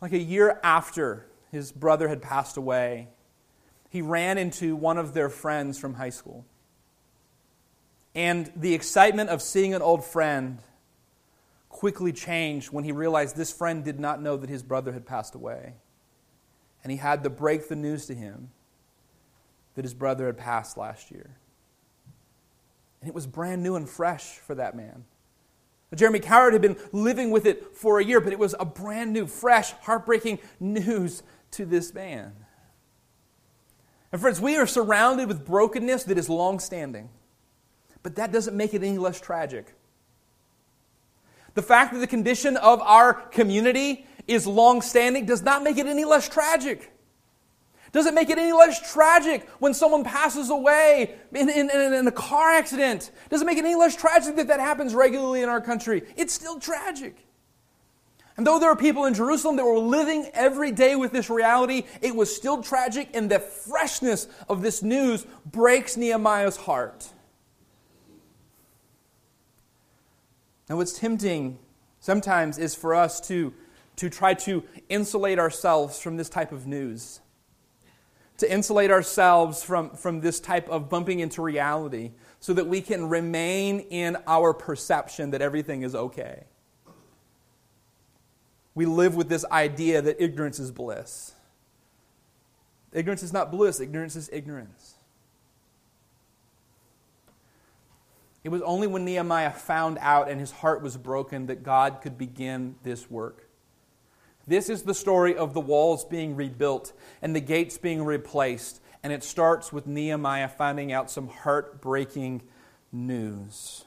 Like 0.00 0.12
a 0.12 0.18
year 0.18 0.58
after 0.62 1.26
his 1.52 1.72
brother 1.72 2.08
had 2.08 2.22
passed 2.22 2.56
away, 2.56 3.08
he 3.88 4.02
ran 4.02 4.38
into 4.38 4.76
one 4.76 4.98
of 4.98 5.14
their 5.14 5.28
friends 5.28 5.78
from 5.78 5.94
high 5.94 6.10
school. 6.10 6.44
And 8.14 8.50
the 8.56 8.74
excitement 8.74 9.30
of 9.30 9.42
seeing 9.42 9.74
an 9.74 9.82
old 9.82 10.04
friend 10.04 10.58
quickly 11.68 12.12
changed 12.12 12.72
when 12.72 12.84
he 12.84 12.92
realized 12.92 13.36
this 13.36 13.52
friend 13.52 13.84
did 13.84 14.00
not 14.00 14.20
know 14.20 14.36
that 14.36 14.50
his 14.50 14.62
brother 14.62 14.92
had 14.92 15.06
passed 15.06 15.34
away. 15.34 15.74
and 16.82 16.90
he 16.90 16.96
had 16.96 17.22
to 17.22 17.30
break 17.30 17.68
the 17.68 17.76
news 17.76 18.06
to 18.06 18.14
him 18.14 18.50
that 19.80 19.84
his 19.86 19.94
brother 19.94 20.26
had 20.26 20.36
passed 20.36 20.76
last 20.76 21.10
year. 21.10 21.30
And 23.00 23.08
it 23.08 23.14
was 23.14 23.26
brand 23.26 23.62
new 23.62 23.76
and 23.76 23.88
fresh 23.88 24.34
for 24.36 24.54
that 24.54 24.76
man. 24.76 25.06
Jeremy 25.94 26.20
Cowart 26.20 26.52
had 26.52 26.60
been 26.60 26.76
living 26.92 27.30
with 27.30 27.46
it 27.46 27.74
for 27.74 27.98
a 27.98 28.04
year, 28.04 28.20
but 28.20 28.34
it 28.34 28.38
was 28.38 28.54
a 28.60 28.66
brand 28.66 29.14
new, 29.14 29.26
fresh, 29.26 29.72
heartbreaking 29.80 30.38
news 30.60 31.22
to 31.52 31.64
this 31.64 31.94
man. 31.94 32.34
And 34.12 34.20
friends, 34.20 34.38
we 34.38 34.54
are 34.58 34.66
surrounded 34.66 35.28
with 35.28 35.46
brokenness 35.46 36.04
that 36.04 36.18
is 36.18 36.28
long 36.28 36.58
standing, 36.58 37.08
but 38.02 38.16
that 38.16 38.32
doesn't 38.32 38.54
make 38.54 38.74
it 38.74 38.82
any 38.82 38.98
less 38.98 39.18
tragic. 39.18 39.72
The 41.54 41.62
fact 41.62 41.94
that 41.94 42.00
the 42.00 42.06
condition 42.06 42.58
of 42.58 42.82
our 42.82 43.14
community 43.14 44.04
is 44.28 44.46
long 44.46 44.82
standing 44.82 45.24
does 45.24 45.40
not 45.40 45.62
make 45.62 45.78
it 45.78 45.86
any 45.86 46.04
less 46.04 46.28
tragic. 46.28 46.92
Does 47.92 48.06
it 48.06 48.14
make 48.14 48.30
it 48.30 48.38
any 48.38 48.52
less 48.52 48.92
tragic 48.92 49.48
when 49.58 49.74
someone 49.74 50.04
passes 50.04 50.50
away 50.50 51.14
in, 51.32 51.48
in, 51.48 51.70
in, 51.70 52.06
a 52.06 52.12
car 52.12 52.50
accident? 52.50 53.10
Does 53.30 53.42
it 53.42 53.44
make 53.44 53.58
it 53.58 53.64
any 53.64 53.74
less 53.74 53.96
tragic 53.96 54.36
that 54.36 54.46
that 54.48 54.60
happens 54.60 54.94
regularly 54.94 55.42
in 55.42 55.48
our 55.48 55.60
country? 55.60 56.02
It's 56.16 56.32
still 56.32 56.60
tragic. 56.60 57.16
And 58.36 58.46
though 58.46 58.58
there 58.58 58.70
are 58.70 58.76
people 58.76 59.06
in 59.06 59.14
Jerusalem 59.14 59.56
that 59.56 59.64
were 59.64 59.78
living 59.78 60.30
every 60.32 60.70
day 60.70 60.94
with 60.94 61.12
this 61.12 61.28
reality, 61.28 61.82
it 62.00 62.14
was 62.14 62.34
still 62.34 62.62
tragic, 62.62 63.10
and 63.12 63.30
the 63.30 63.40
freshness 63.40 64.28
of 64.48 64.62
this 64.62 64.82
news 64.82 65.26
breaks 65.44 65.96
Nehemiah's 65.96 66.56
heart. 66.56 67.08
Now, 70.68 70.76
what's 70.76 70.98
tempting 70.98 71.58
sometimes 71.98 72.56
is 72.56 72.76
for 72.76 72.94
us 72.94 73.20
to, 73.28 73.52
to 73.96 74.08
try 74.08 74.34
to 74.34 74.62
insulate 74.88 75.40
ourselves 75.40 76.00
from 76.00 76.16
this 76.16 76.28
type 76.28 76.52
of 76.52 76.66
news, 76.66 77.20
to 78.40 78.50
insulate 78.50 78.90
ourselves 78.90 79.62
from, 79.62 79.90
from 79.90 80.20
this 80.20 80.40
type 80.40 80.66
of 80.70 80.88
bumping 80.88 81.20
into 81.20 81.42
reality 81.42 82.12
so 82.40 82.54
that 82.54 82.66
we 82.66 82.80
can 82.80 83.10
remain 83.10 83.80
in 83.80 84.16
our 84.26 84.54
perception 84.54 85.30
that 85.32 85.42
everything 85.42 85.82
is 85.82 85.94
okay. 85.94 86.44
We 88.74 88.86
live 88.86 89.14
with 89.14 89.28
this 89.28 89.44
idea 89.52 90.00
that 90.00 90.22
ignorance 90.22 90.58
is 90.58 90.70
bliss. 90.70 91.34
Ignorance 92.94 93.22
is 93.22 93.32
not 93.32 93.50
bliss, 93.50 93.78
ignorance 93.78 94.16
is 94.16 94.30
ignorance. 94.32 94.94
It 98.42 98.48
was 98.48 98.62
only 98.62 98.86
when 98.86 99.04
Nehemiah 99.04 99.50
found 99.50 99.98
out 100.00 100.30
and 100.30 100.40
his 100.40 100.50
heart 100.50 100.80
was 100.80 100.96
broken 100.96 101.44
that 101.46 101.62
God 101.62 101.98
could 102.00 102.16
begin 102.16 102.76
this 102.84 103.10
work. 103.10 103.49
This 104.50 104.68
is 104.68 104.82
the 104.82 104.94
story 104.94 105.36
of 105.36 105.54
the 105.54 105.60
walls 105.60 106.04
being 106.04 106.34
rebuilt 106.34 106.92
and 107.22 107.36
the 107.36 107.40
gates 107.40 107.78
being 107.78 108.02
replaced. 108.02 108.80
And 109.04 109.12
it 109.12 109.22
starts 109.22 109.72
with 109.72 109.86
Nehemiah 109.86 110.48
finding 110.48 110.92
out 110.92 111.08
some 111.08 111.28
heartbreaking 111.28 112.42
news. 112.90 113.84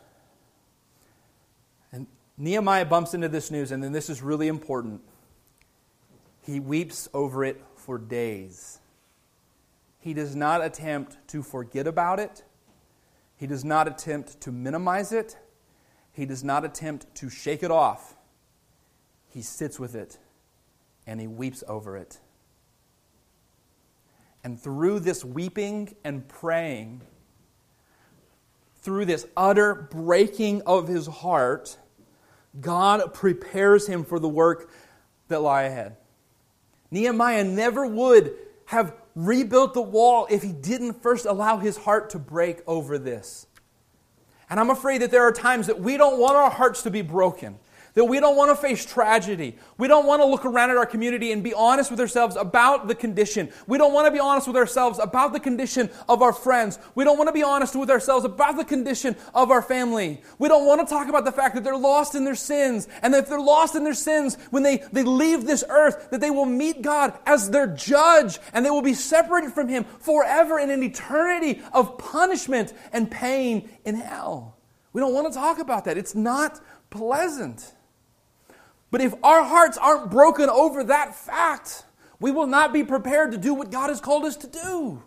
And 1.91 2.07
Nehemiah 2.37 2.85
bumps 2.85 3.13
into 3.13 3.27
this 3.27 3.51
news, 3.51 3.73
and 3.73 3.83
then 3.83 3.91
this 3.91 4.09
is 4.09 4.21
really 4.21 4.47
important. 4.47 5.01
He 6.43 6.61
weeps 6.61 7.09
over 7.13 7.43
it 7.43 7.61
for 7.75 7.97
days. 7.97 8.79
He 9.99 10.13
does 10.13 10.33
not 10.33 10.63
attempt 10.63 11.17
to 11.27 11.43
forget 11.43 11.87
about 11.87 12.21
it. 12.21 12.45
He 13.35 13.47
does 13.47 13.65
not 13.65 13.89
attempt 13.89 14.39
to 14.39 14.51
minimize 14.53 15.11
it. 15.11 15.37
He 16.13 16.25
does 16.25 16.41
not 16.41 16.63
attempt 16.63 17.13
to 17.15 17.29
shake 17.29 17.63
it 17.63 17.71
off. 17.71 18.15
He 19.27 19.41
sits 19.41 19.77
with 19.77 19.93
it 19.93 20.19
and 21.05 21.19
he 21.19 21.27
weeps 21.27 21.63
over 21.67 21.97
it. 21.97 22.19
And 24.43 24.59
through 24.59 24.99
this 24.99 25.23
weeping 25.23 25.95
and 26.03 26.27
praying, 26.27 27.01
through 28.81 29.05
this 29.05 29.25
utter 29.37 29.87
breaking 29.89 30.61
of 30.63 30.87
his 30.87 31.07
heart, 31.07 31.77
God 32.59 33.13
prepares 33.13 33.87
him 33.87 34.03
for 34.03 34.19
the 34.19 34.27
work 34.27 34.69
that 35.29 35.39
lie 35.39 35.63
ahead. 35.63 35.95
Nehemiah 36.91 37.43
never 37.43 37.87
would 37.87 38.35
have 38.65 38.95
rebuilt 39.15 39.73
the 39.73 39.81
wall 39.81 40.27
if 40.29 40.43
he 40.43 40.51
didn't 40.51 41.01
first 41.01 41.25
allow 41.25 41.57
his 41.57 41.77
heart 41.77 42.09
to 42.11 42.19
break 42.19 42.61
over 42.67 42.97
this. 42.97 43.47
And 44.49 44.59
I'm 44.59 44.69
afraid 44.69 45.01
that 45.01 45.11
there 45.11 45.23
are 45.23 45.31
times 45.31 45.67
that 45.67 45.79
we 45.79 45.97
don't 45.97 46.19
want 46.19 46.35
our 46.35 46.49
hearts 46.49 46.83
to 46.83 46.91
be 46.91 47.01
broken 47.01 47.57
that 47.93 48.05
we 48.05 48.19
don't 48.19 48.35
want 48.35 48.49
to 48.49 48.55
face 48.55 48.85
tragedy. 48.85 49.55
We 49.77 49.87
don't 49.87 50.05
want 50.05 50.21
to 50.21 50.25
look 50.25 50.45
around 50.45 50.71
at 50.71 50.77
our 50.77 50.85
community 50.85 51.31
and 51.31 51.43
be 51.43 51.53
honest 51.53 51.91
with 51.91 51.99
ourselves 51.99 52.35
about 52.35 52.87
the 52.87 52.95
condition. 52.95 53.49
We 53.67 53.77
don't 53.77 53.93
want 53.93 54.07
to 54.07 54.11
be 54.11 54.19
honest 54.19 54.47
with 54.47 54.57
ourselves 54.57 54.99
about 54.99 55.33
the 55.33 55.39
condition 55.39 55.89
of 56.09 56.21
our 56.21 56.33
friends. 56.33 56.79
We 56.95 57.03
don't 57.03 57.17
want 57.17 57.27
to 57.27 57.33
be 57.33 57.43
honest 57.43 57.75
with 57.75 57.91
ourselves 57.91 58.25
about 58.25 58.57
the 58.57 58.65
condition 58.65 59.15
of 59.35 59.51
our 59.51 59.61
family. 59.61 60.21
We 60.39 60.47
don't 60.47 60.65
want 60.65 60.87
to 60.87 60.91
talk 60.91 61.07
about 61.07 61.25
the 61.25 61.31
fact 61.31 61.53
that 61.55 61.63
they're 61.63 61.77
lost 61.77 62.15
in 62.15 62.25
their 62.25 62.35
sins 62.35 62.87
and 63.03 63.13
that 63.13 63.23
if 63.23 63.29
they're 63.29 63.39
lost 63.39 63.75
in 63.75 63.83
their 63.83 63.93
sins, 63.93 64.37
when 64.49 64.63
they, 64.63 64.77
they 64.91 65.03
leave 65.03 65.45
this 65.45 65.63
earth, 65.69 66.09
that 66.09 66.19
they 66.19 66.31
will 66.31 66.45
meet 66.45 66.81
God 66.81 67.13
as 67.25 67.51
their 67.51 67.67
judge 67.67 68.39
and 68.53 68.65
they 68.65 68.71
will 68.71 68.81
be 68.81 68.95
separated 68.95 69.53
from 69.53 69.67
Him 69.67 69.83
forever 69.99 70.57
in 70.59 70.71
an 70.71 70.81
eternity 70.81 71.61
of 71.73 71.97
punishment 71.99 72.73
and 72.91 73.09
pain 73.09 73.69
in 73.85 73.95
hell. 73.95 74.57
We 74.93 75.01
don't 75.01 75.13
want 75.13 75.31
to 75.31 75.37
talk 75.37 75.59
about 75.59 75.85
that. 75.85 75.97
It's 75.97 76.15
not 76.15 76.59
pleasant. 76.89 77.73
But 78.93 79.01
if 79.01 79.15
our 79.23 79.43
hearts 79.43 79.75
aren't 79.79 80.11
broken 80.11 80.51
over 80.51 80.83
that 80.83 81.15
fact, 81.15 81.83
we 82.19 82.29
will 82.29 82.45
not 82.45 82.71
be 82.71 82.83
prepared 82.83 83.31
to 83.31 83.39
do 83.39 83.55
what 83.55 83.71
God 83.71 83.89
has 83.89 83.99
called 83.99 84.23
us 84.23 84.37
to 84.37 84.47
do, 84.47 85.01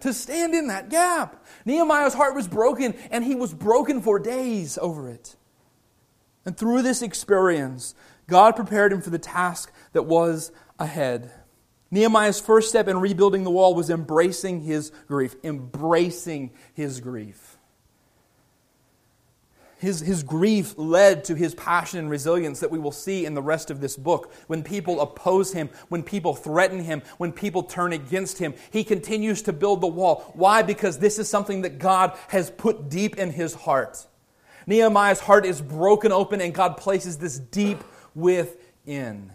to 0.00 0.12
stand 0.12 0.54
in 0.54 0.66
that 0.66 0.90
gap. 0.90 1.42
Nehemiah's 1.64 2.12
heart 2.12 2.34
was 2.34 2.46
broken, 2.46 2.94
and 3.10 3.24
he 3.24 3.34
was 3.34 3.54
broken 3.54 4.02
for 4.02 4.18
days 4.18 4.76
over 4.76 5.08
it. 5.08 5.34
And 6.44 6.54
through 6.54 6.82
this 6.82 7.00
experience, 7.00 7.94
God 8.26 8.54
prepared 8.54 8.92
him 8.92 9.00
for 9.00 9.08
the 9.08 9.18
task 9.18 9.72
that 9.94 10.02
was 10.02 10.52
ahead. 10.78 11.30
Nehemiah's 11.90 12.38
first 12.38 12.68
step 12.68 12.86
in 12.86 13.00
rebuilding 13.00 13.44
the 13.44 13.50
wall 13.50 13.74
was 13.74 13.88
embracing 13.88 14.60
his 14.60 14.92
grief, 15.08 15.36
embracing 15.42 16.50
his 16.74 17.00
grief. 17.00 17.51
His, 19.82 19.98
his 19.98 20.22
grief 20.22 20.74
led 20.78 21.24
to 21.24 21.34
his 21.34 21.56
passion 21.56 21.98
and 21.98 22.08
resilience 22.08 22.60
that 22.60 22.70
we 22.70 22.78
will 22.78 22.92
see 22.92 23.26
in 23.26 23.34
the 23.34 23.42
rest 23.42 23.68
of 23.68 23.80
this 23.80 23.96
book. 23.96 24.32
When 24.46 24.62
people 24.62 25.00
oppose 25.00 25.52
him, 25.52 25.70
when 25.88 26.04
people 26.04 26.36
threaten 26.36 26.78
him, 26.84 27.02
when 27.18 27.32
people 27.32 27.64
turn 27.64 27.92
against 27.92 28.38
him, 28.38 28.54
he 28.70 28.84
continues 28.84 29.42
to 29.42 29.52
build 29.52 29.80
the 29.80 29.88
wall. 29.88 30.30
Why? 30.34 30.62
Because 30.62 31.00
this 31.00 31.18
is 31.18 31.28
something 31.28 31.62
that 31.62 31.80
God 31.80 32.16
has 32.28 32.48
put 32.48 32.90
deep 32.90 33.18
in 33.18 33.32
his 33.32 33.54
heart. 33.54 34.06
Nehemiah's 34.68 35.18
heart 35.18 35.44
is 35.44 35.60
broken 35.60 36.12
open, 36.12 36.40
and 36.40 36.54
God 36.54 36.76
places 36.76 37.18
this 37.18 37.40
deep 37.40 37.82
within. 38.14 39.32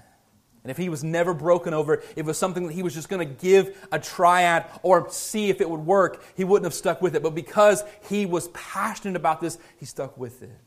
And 0.67 0.71
if 0.71 0.75
he 0.75 0.89
was 0.89 1.01
never 1.01 1.33
broken 1.33 1.73
over, 1.73 2.03
it 2.17 2.25
was 2.25 2.37
something 2.37 2.67
that 2.67 2.73
he 2.73 2.83
was 2.83 2.93
just 2.93 3.07
going 3.07 3.25
to 3.25 3.33
give 3.33 3.87
a 3.89 3.97
try 3.97 4.43
at 4.43 4.77
or 4.83 5.09
see 5.09 5.49
if 5.49 5.61
it 5.61 5.69
would 5.69 5.85
work, 5.85 6.21
he 6.35 6.43
wouldn't 6.43 6.65
have 6.65 6.73
stuck 6.73 7.01
with 7.01 7.15
it. 7.15 7.23
But 7.23 7.33
because 7.33 7.85
he 8.09 8.25
was 8.25 8.49
passionate 8.49 9.15
about 9.15 9.39
this, 9.39 9.57
he 9.77 9.85
stuck 9.85 10.17
with 10.17 10.43
it. 10.43 10.59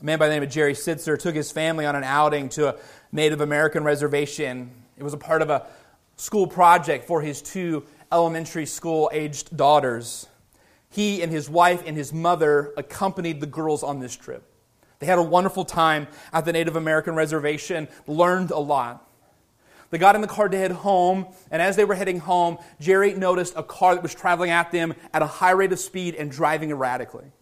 A 0.00 0.04
man 0.04 0.20
by 0.20 0.28
the 0.28 0.34
name 0.34 0.44
of 0.44 0.50
Jerry 0.50 0.74
Sittser 0.74 1.18
took 1.18 1.34
his 1.34 1.50
family 1.50 1.84
on 1.84 1.96
an 1.96 2.04
outing 2.04 2.48
to 2.50 2.68
a 2.68 2.78
Native 3.10 3.40
American 3.40 3.82
reservation. 3.82 4.70
It 4.96 5.02
was 5.02 5.12
a 5.12 5.18
part 5.18 5.42
of 5.42 5.50
a 5.50 5.66
school 6.14 6.46
project 6.46 7.08
for 7.08 7.22
his 7.22 7.42
two 7.42 7.82
elementary 8.12 8.66
school 8.66 9.10
aged 9.12 9.56
daughters. 9.56 10.28
He 10.90 11.22
and 11.22 11.32
his 11.32 11.50
wife 11.50 11.82
and 11.84 11.96
his 11.96 12.12
mother 12.12 12.72
accompanied 12.76 13.40
the 13.40 13.48
girls 13.48 13.82
on 13.82 13.98
this 13.98 14.14
trip. 14.14 14.44
They 14.98 15.06
had 15.06 15.18
a 15.18 15.22
wonderful 15.22 15.64
time 15.64 16.08
at 16.32 16.44
the 16.44 16.52
Native 16.52 16.76
American 16.76 17.14
reservation, 17.14 17.88
learned 18.06 18.50
a 18.50 18.58
lot. 18.58 19.02
They 19.90 19.98
got 19.98 20.14
in 20.14 20.20
the 20.20 20.26
car 20.26 20.48
to 20.48 20.56
head 20.56 20.72
home, 20.72 21.26
and 21.50 21.62
as 21.62 21.76
they 21.76 21.84
were 21.84 21.94
heading 21.94 22.18
home, 22.18 22.58
Jerry 22.80 23.14
noticed 23.14 23.54
a 23.56 23.62
car 23.62 23.94
that 23.94 24.02
was 24.02 24.14
traveling 24.14 24.50
at 24.50 24.72
them 24.72 24.94
at 25.12 25.22
a 25.22 25.26
high 25.26 25.52
rate 25.52 25.72
of 25.72 25.78
speed 25.78 26.14
and 26.16 26.30
driving 26.30 26.70
erratically. 26.70 27.32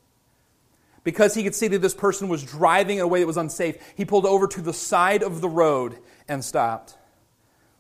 Because 1.05 1.35
he 1.35 1.43
could 1.43 1.55
see 1.55 1.69
that 1.69 1.81
this 1.83 1.95
person 1.95 2.29
was 2.29 2.43
driving 2.43 2.99
in 2.99 3.05
a 3.05 3.09
way 3.09 3.21
that 3.21 3.27
was 3.27 3.37
unsafe, 3.37 3.77
he 3.95 4.05
pulled 4.05 4.27
over 4.27 4.47
to 4.47 4.61
the 4.61 4.73
side 4.73 5.23
of 5.23 5.41
the 5.41 5.49
road 5.49 5.99
and 6.29 6.45
stopped. 6.45 6.97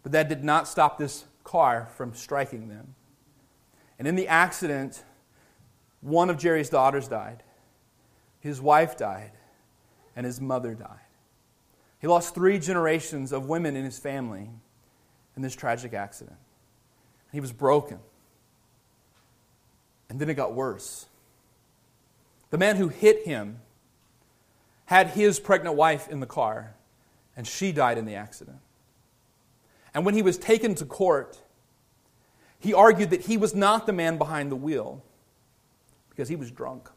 But 0.03 0.13
that 0.13 0.29
did 0.29 0.45
not 0.45 0.69
stop 0.69 0.99
this 0.99 1.25
car 1.43 1.89
from 1.97 2.15
striking 2.15 2.69
them. 2.69 2.95
And 3.99 4.09
in 4.09 4.17
the 4.17 4.29
accident, 4.29 5.03
one 6.01 6.29
of 6.29 6.39
Jerry's 6.39 6.69
daughters 6.69 7.09
died, 7.09 7.43
his 8.41 8.61
wife 8.61 8.97
died, 8.97 9.33
and 10.17 10.27
his 10.27 10.41
mother 10.41 10.75
died. 10.75 10.99
He 12.01 12.07
lost 12.07 12.35
three 12.35 12.59
generations 12.59 13.33
of 13.33 13.49
women 13.49 13.77
in 13.77 13.85
his 13.85 13.99
family 13.99 14.51
in 15.37 15.43
this 15.43 15.55
tragic 15.55 15.95
accident. 15.95 16.37
He 17.33 17.41
was 17.41 17.53
broken. 17.53 17.99
And 20.09 20.21
then 20.21 20.29
it 20.29 20.35
got 20.35 20.55
worse. 20.55 21.07
The 22.51 22.59
man 22.59 22.77
who 22.77 22.89
hit 22.89 23.27
him 23.27 23.61
had 24.85 25.09
his 25.09 25.41
pregnant 25.41 25.77
wife 25.77 26.09
in 26.09 26.21
the 26.21 26.27
car, 26.27 26.75
and 27.37 27.47
she 27.47 27.73
died 27.73 27.99
in 27.99 28.05
the 28.05 28.15
accident. 28.15 28.59
And 29.95 30.05
when 30.05 30.15
he 30.15 30.23
was 30.23 30.37
taken 30.37 30.75
to 30.77 30.85
court, 30.85 31.41
he 32.59 32.75
argued 32.75 33.11
that 33.11 33.23
he 33.23 33.37
was 33.37 33.55
not 33.55 33.87
the 33.87 33.93
man 33.93 34.19
behind 34.19 34.53
the 34.53 34.57
wheel 34.57 35.03
because 36.11 36.29
he 36.29 36.37
was 36.37 36.51
drunk. 36.51 36.91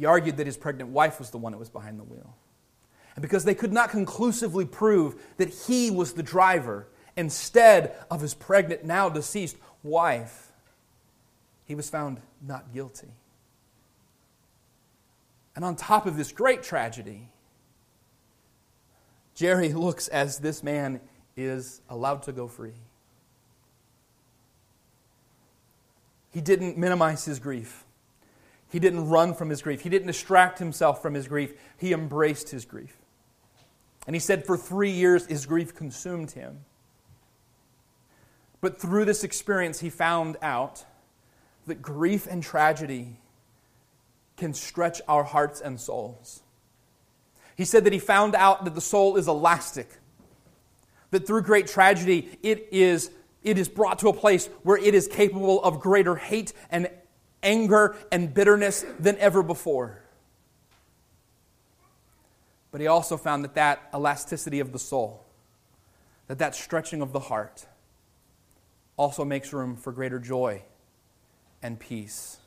He 0.00 0.06
argued 0.06 0.38
that 0.38 0.46
his 0.46 0.56
pregnant 0.56 0.88
wife 0.88 1.18
was 1.18 1.28
the 1.28 1.36
one 1.36 1.52
that 1.52 1.58
was 1.58 1.68
behind 1.68 2.00
the 2.00 2.04
wheel. 2.04 2.34
And 3.16 3.20
because 3.20 3.44
they 3.44 3.54
could 3.54 3.70
not 3.70 3.90
conclusively 3.90 4.64
prove 4.64 5.22
that 5.36 5.50
he 5.50 5.90
was 5.90 6.14
the 6.14 6.22
driver 6.22 6.88
instead 7.18 7.94
of 8.10 8.22
his 8.22 8.32
pregnant, 8.32 8.82
now 8.82 9.10
deceased 9.10 9.58
wife, 9.82 10.52
he 11.66 11.74
was 11.74 11.90
found 11.90 12.22
not 12.40 12.72
guilty. 12.72 13.08
And 15.54 15.66
on 15.66 15.76
top 15.76 16.06
of 16.06 16.16
this 16.16 16.32
great 16.32 16.62
tragedy, 16.62 17.28
Jerry 19.34 19.68
looks 19.74 20.08
as 20.08 20.38
this 20.38 20.62
man 20.62 21.02
is 21.36 21.82
allowed 21.90 22.22
to 22.22 22.32
go 22.32 22.48
free. 22.48 22.72
He 26.30 26.40
didn't 26.40 26.78
minimize 26.78 27.26
his 27.26 27.38
grief. 27.38 27.84
He 28.70 28.78
didn't 28.78 29.08
run 29.08 29.34
from 29.34 29.50
his 29.50 29.62
grief. 29.62 29.82
He 29.82 29.88
didn't 29.88 30.06
distract 30.06 30.58
himself 30.58 31.02
from 31.02 31.14
his 31.14 31.26
grief. 31.26 31.52
He 31.76 31.92
embraced 31.92 32.50
his 32.50 32.64
grief. 32.64 32.96
And 34.06 34.14
he 34.14 34.20
said 34.20 34.46
for 34.46 34.56
three 34.56 34.90
years 34.90 35.26
his 35.26 35.44
grief 35.44 35.74
consumed 35.74 36.30
him. 36.30 36.60
But 38.60 38.80
through 38.80 39.06
this 39.06 39.24
experience, 39.24 39.80
he 39.80 39.90
found 39.90 40.36
out 40.42 40.84
that 41.66 41.82
grief 41.82 42.26
and 42.30 42.42
tragedy 42.42 43.16
can 44.36 44.54
stretch 44.54 45.00
our 45.08 45.24
hearts 45.24 45.60
and 45.60 45.80
souls. 45.80 46.42
He 47.56 47.64
said 47.64 47.84
that 47.84 47.92
he 47.92 47.98
found 47.98 48.34
out 48.34 48.64
that 48.64 48.74
the 48.74 48.80
soul 48.80 49.16
is 49.16 49.28
elastic, 49.28 49.88
that 51.10 51.26
through 51.26 51.42
great 51.42 51.66
tragedy, 51.66 52.38
it 52.42 52.68
is, 52.70 53.10
it 53.42 53.58
is 53.58 53.68
brought 53.68 53.98
to 53.98 54.08
a 54.08 54.14
place 54.14 54.48
where 54.62 54.78
it 54.78 54.94
is 54.94 55.08
capable 55.08 55.62
of 55.62 55.80
greater 55.80 56.16
hate 56.16 56.52
and 56.70 56.88
anger 57.42 57.96
and 58.12 58.32
bitterness 58.32 58.84
than 58.98 59.16
ever 59.18 59.42
before. 59.42 60.02
But 62.70 62.80
he 62.80 62.86
also 62.86 63.16
found 63.16 63.44
that 63.44 63.54
that 63.54 63.88
elasticity 63.94 64.60
of 64.60 64.72
the 64.72 64.78
soul, 64.78 65.24
that 66.28 66.38
that 66.38 66.54
stretching 66.54 67.02
of 67.02 67.12
the 67.12 67.20
heart, 67.20 67.66
also 68.96 69.24
makes 69.24 69.52
room 69.52 69.76
for 69.76 69.92
greater 69.92 70.18
joy 70.18 70.62
and 71.62 71.78
peace, 71.78 72.38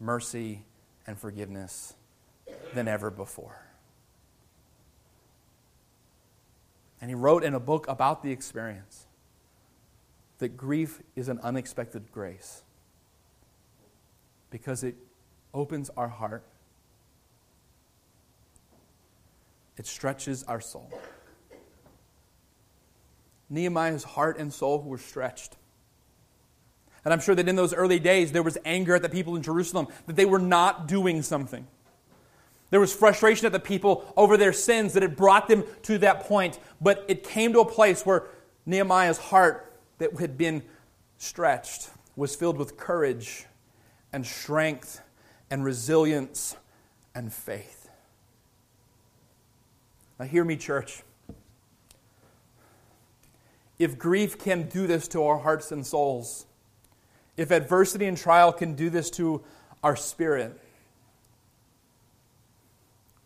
mercy 0.00 0.64
and 1.06 1.18
forgiveness 1.18 1.94
than 2.74 2.88
ever 2.88 3.10
before. 3.10 3.60
And 7.00 7.10
he 7.10 7.14
wrote 7.14 7.44
in 7.44 7.54
a 7.54 7.60
book 7.60 7.86
about 7.86 8.22
the 8.22 8.32
experience 8.32 9.06
that 10.38 10.56
grief 10.56 11.02
is 11.14 11.28
an 11.28 11.38
unexpected 11.42 12.10
grace 12.10 12.62
because 14.54 14.84
it 14.84 14.94
opens 15.52 15.90
our 15.96 16.06
heart, 16.06 16.44
it 19.76 19.84
stretches 19.84 20.44
our 20.44 20.60
soul. 20.60 20.88
Nehemiah's 23.50 24.04
heart 24.04 24.38
and 24.38 24.52
soul 24.52 24.80
were 24.80 24.96
stretched. 24.96 25.56
And 27.04 27.12
I'm 27.12 27.18
sure 27.18 27.34
that 27.34 27.48
in 27.48 27.56
those 27.56 27.74
early 27.74 27.98
days, 27.98 28.30
there 28.30 28.44
was 28.44 28.56
anger 28.64 28.94
at 28.94 29.02
the 29.02 29.08
people 29.08 29.34
in 29.34 29.42
Jerusalem 29.42 29.88
that 30.06 30.14
they 30.14 30.24
were 30.24 30.38
not 30.38 30.86
doing 30.86 31.22
something. 31.22 31.66
There 32.70 32.78
was 32.78 32.94
frustration 32.94 33.46
at 33.46 33.52
the 33.52 33.58
people 33.58 34.04
over 34.16 34.36
their 34.36 34.52
sins 34.52 34.92
that 34.92 35.02
had 35.02 35.16
brought 35.16 35.48
them 35.48 35.64
to 35.82 35.98
that 35.98 36.28
point. 36.28 36.60
But 36.80 37.04
it 37.08 37.24
came 37.24 37.52
to 37.54 37.58
a 37.58 37.68
place 37.68 38.06
where 38.06 38.28
Nehemiah's 38.66 39.18
heart, 39.18 39.74
that 39.98 40.16
had 40.20 40.38
been 40.38 40.62
stretched, 41.18 41.90
was 42.14 42.36
filled 42.36 42.56
with 42.56 42.76
courage 42.76 43.46
and 44.14 44.24
strength 44.24 45.00
and 45.50 45.64
resilience 45.64 46.56
and 47.16 47.32
faith. 47.32 47.88
Now, 50.20 50.26
hear 50.26 50.44
me, 50.44 50.56
church. 50.56 51.02
If 53.76 53.98
grief 53.98 54.38
can 54.38 54.68
do 54.68 54.86
this 54.86 55.08
to 55.08 55.24
our 55.24 55.38
hearts 55.38 55.72
and 55.72 55.84
souls, 55.84 56.46
if 57.36 57.50
adversity 57.50 58.06
and 58.06 58.16
trial 58.16 58.52
can 58.52 58.76
do 58.76 58.88
this 58.88 59.10
to 59.10 59.42
our 59.82 59.96
spirit, 59.96 60.60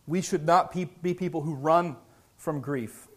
we 0.07 0.23
should 0.23 0.47
not 0.47 0.73
be 0.73 1.13
people 1.13 1.43
who 1.43 1.55
run 1.55 1.97
from 2.39 2.63
grief. 2.63 3.09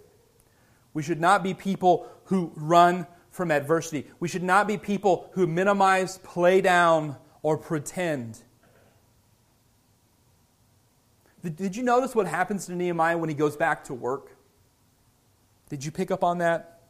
We 0.94 1.04
should 1.04 1.22
not 1.22 1.42
be 1.42 1.54
people 1.54 2.06
who 2.26 2.52
run 2.54 3.08
from 3.30 3.50
adversity. 3.50 4.08
We 4.20 4.28
should 4.28 4.44
not 4.44 4.68
be 4.68 4.78
people 4.78 5.30
who 5.32 5.48
minimize, 5.48 6.18
play 6.18 6.60
down, 6.60 7.16
or 7.44 7.58
pretend. 7.58 8.40
Did 11.44 11.76
you 11.76 11.84
notice 11.84 12.14
what 12.14 12.28
happens 12.28 12.68
to 12.68 12.74
Nehemiah 12.74 13.18
when 13.18 13.30
he 13.30 13.36
goes 13.36 13.56
back 13.56 13.86
to 13.86 13.94
work? 13.94 14.38
Did 15.70 15.84
you 15.84 15.92
pick 15.92 16.12
up 16.12 16.24
on 16.24 16.38
that? 16.40 16.82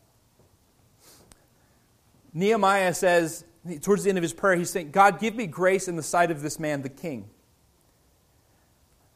Nehemiah 2.33 2.93
says, 2.93 3.45
towards 3.81 4.03
the 4.03 4.09
end 4.09 4.17
of 4.17 4.23
his 4.23 4.33
prayer, 4.33 4.55
he's 4.55 4.69
saying, 4.69 4.91
God, 4.91 5.19
give 5.19 5.35
me 5.35 5.47
grace 5.47 5.87
in 5.87 5.95
the 5.95 6.03
sight 6.03 6.31
of 6.31 6.41
this 6.41 6.59
man, 6.59 6.81
the 6.81 6.89
king. 6.89 7.29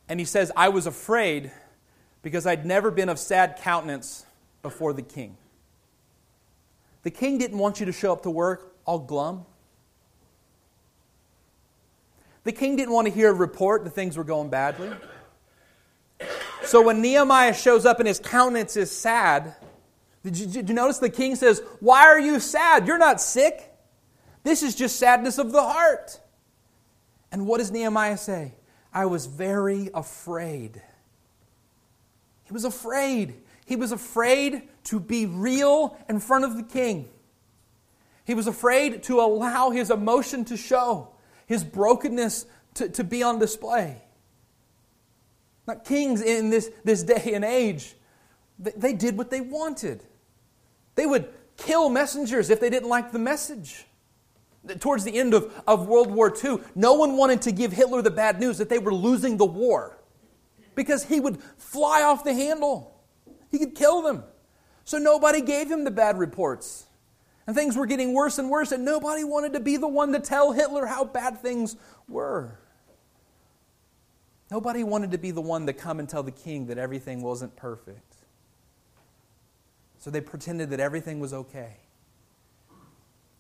And 0.08 0.20
he 0.20 0.26
says, 0.26 0.52
I 0.56 0.70
was 0.70 0.86
afraid 0.86 1.52
because 2.22 2.46
I'd 2.46 2.66
never 2.66 2.92
been 2.92 3.10
of 3.10 3.20
sad 3.20 3.58
countenance 3.58 4.26
before 4.62 4.94
the 4.94 5.02
king. 5.02 5.38
The 7.04 7.12
king 7.12 7.38
didn't 7.38 7.58
want 7.58 7.80
you 7.80 7.86
to 7.86 7.92
show 7.92 8.14
up 8.14 8.24
to 8.24 8.32
work 8.32 8.76
all 8.86 9.00
glum. 9.00 9.46
The 12.46 12.54
king 12.54 12.78
didn't 12.78 12.94
want 12.94 13.08
to 13.08 13.14
hear 13.14 13.30
a 13.30 13.34
report 13.34 13.84
that 13.84 13.90
things 13.90 14.16
were 14.16 14.24
going 14.24 14.50
badly. 14.50 14.92
So 16.64 16.82
when 16.82 17.02
Nehemiah 17.02 17.54
shows 17.54 17.86
up 17.86 18.00
and 18.00 18.08
his 18.08 18.20
countenance 18.20 18.78
is 18.78 18.90
sad, 18.90 19.56
did 20.24 20.38
you, 20.38 20.48
did 20.48 20.70
you, 20.70 20.76
notice 20.76 21.00
the 21.00 21.10
king 21.10 21.36
says, 21.36 21.62
Why 21.80 22.04
are 22.04 22.20
you 22.20 22.40
sad? 22.40 22.88
You're 22.88 22.98
not 22.98 23.20
sick. 23.20 23.72
This 24.44 24.64
is 24.64 24.76
just 24.76 24.98
sadness 24.98 25.38
of 25.38 25.52
the 25.52 25.62
heart. 25.62 26.20
And 27.32 27.48
what 27.48 27.58
does 27.58 27.72
Nehemiah 27.72 28.18
say? 28.18 28.54
I 28.94 29.08
was 29.08 29.26
very 29.26 29.90
afraid. 29.94 30.82
He 32.46 32.54
was 32.54 32.64
afraid. 32.64 33.36
He 33.66 33.76
was 33.76 33.92
afraid 33.92 34.64
to 34.86 35.00
be 35.00 35.26
real 35.26 35.98
in 36.08 36.20
front 36.20 36.46
of 36.46 36.56
the 36.56 36.64
king. 36.64 37.10
He 38.24 38.34
was 38.34 38.48
afraid 38.48 39.04
to 39.04 39.20
allow 39.20 39.72
his 39.72 39.90
emotion 39.92 40.46
to 40.46 40.58
show, 40.58 41.10
his 41.46 41.64
brokenness 41.64 42.46
to, 42.76 42.90
to 42.90 43.04
be 43.04 43.24
on 43.24 43.40
display. 43.40 44.02
Not 45.68 45.86
kings 45.86 46.22
in 46.22 46.50
this, 46.50 46.70
this 46.84 47.04
day 47.04 47.34
and 47.34 47.44
age, 47.44 47.96
they, 48.60 48.72
they 48.76 48.94
did 48.94 49.18
what 49.18 49.32
they 49.32 49.42
wanted. 49.42 50.04
They 50.96 51.06
would 51.06 51.28
kill 51.58 51.90
messengers 51.90 52.50
if 52.50 52.60
they 52.60 52.70
didn't 52.70 52.90
like 52.90 53.12
the 53.12 53.20
message 53.20 53.86
towards 54.80 55.04
the 55.04 55.18
end 55.18 55.34
of, 55.34 55.54
of 55.68 55.88
World 55.88 56.12
War 56.12 56.34
II, 56.44 56.60
no 56.74 56.94
one 56.94 57.18
wanted 57.18 57.42
to 57.44 57.52
give 57.52 57.72
Hitler 57.72 58.02
the 58.02 58.12
bad 58.12 58.40
news 58.40 58.58
that 58.58 58.70
they 58.70 58.80
were 58.80 58.94
losing 58.94 59.38
the 59.38 59.46
war 59.46 59.98
because 60.74 61.06
he 61.06 61.20
would 61.20 61.42
fly 61.58 62.02
off 62.02 62.24
the 62.24 62.34
handle. 62.34 63.00
He 63.50 63.60
could 63.60 63.76
kill 63.76 64.02
them. 64.02 64.24
So 64.84 64.98
nobody 64.98 65.42
gave 65.42 65.70
him 65.70 65.84
the 65.84 65.92
bad 65.92 66.18
reports. 66.18 66.85
And 67.48 67.56
things 67.56 67.78
were 67.78 67.86
getting 67.86 68.14
worse 68.14 68.40
and 68.40 68.50
worse, 68.50 68.72
and 68.72 68.84
nobody 68.84 69.24
wanted 69.24 69.54
to 69.54 69.60
be 69.60 69.78
the 69.78 69.88
one 69.88 70.14
to 70.14 70.20
tell 70.20 70.52
Hitler 70.52 70.86
how 70.88 71.06
bad 71.06 71.40
things 71.40 71.76
were. 72.08 72.60
Nobody 74.50 74.84
wanted 74.84 75.12
to 75.12 75.18
be 75.18 75.32
the 75.32 75.42
one 75.42 75.66
to 75.66 75.74
come 75.74 76.00
and 76.00 76.08
tell 76.08 76.24
the 76.24 76.32
king 76.32 76.68
that 76.68 76.78
everything 76.78 77.22
wasn't 77.22 77.56
perfect. 77.56 78.16
So 80.00 80.12
they 80.12 80.22
pretended 80.22 80.70
that 80.70 80.80
everything 80.80 81.20
was 81.20 81.34
okay. 81.34 81.78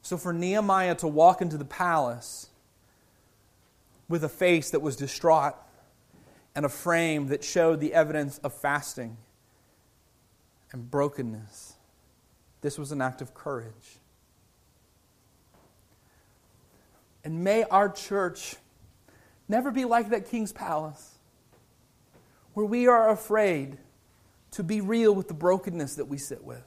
So 0.01 0.17
for 0.17 0.33
Nehemiah 0.33 0.95
to 0.95 1.07
walk 1.07 1.41
into 1.41 1.57
the 1.57 1.65
palace 1.65 2.49
with 4.07 4.23
a 4.23 4.29
face 4.29 4.69
that 4.71 4.81
was 4.81 4.95
distraught 4.95 5.55
and 6.55 6.65
a 6.65 6.69
frame 6.69 7.27
that 7.27 7.43
showed 7.43 7.79
the 7.79 7.93
evidence 7.93 8.37
of 8.39 8.53
fasting 8.53 9.17
and 10.71 10.89
brokenness, 10.89 11.74
this 12.65 12.79
was 12.79 12.91
an 12.91 12.99
act 12.99 13.21
of 13.21 13.35
courage. 13.35 13.99
And 17.23 17.43
may 17.43 17.63
our 17.63 17.89
church 17.89 18.55
never 19.47 19.69
be 19.69 19.85
like 19.85 20.09
that 20.09 20.29
king's 20.29 20.51
palace, 20.51 21.19
where 22.55 22.65
we 22.65 22.87
are 22.87 23.11
afraid 23.11 23.77
to 24.51 24.63
be 24.63 24.81
real 24.81 25.13
with 25.13 25.27
the 25.27 25.35
brokenness 25.35 25.95
that 25.95 26.05
we 26.05 26.17
sit 26.17 26.43
with 26.43 26.65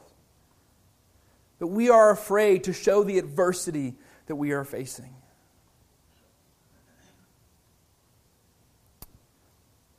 that 1.59 1.67
we 1.67 1.91
are 1.91 2.11
afraid 2.11 2.63
to 2.65 2.73
show 2.73 3.03
the 3.03 3.19
adversity 3.19 3.97
that 4.27 4.37
we 4.37 4.53
are 4.53 4.63
facing. 4.63 5.13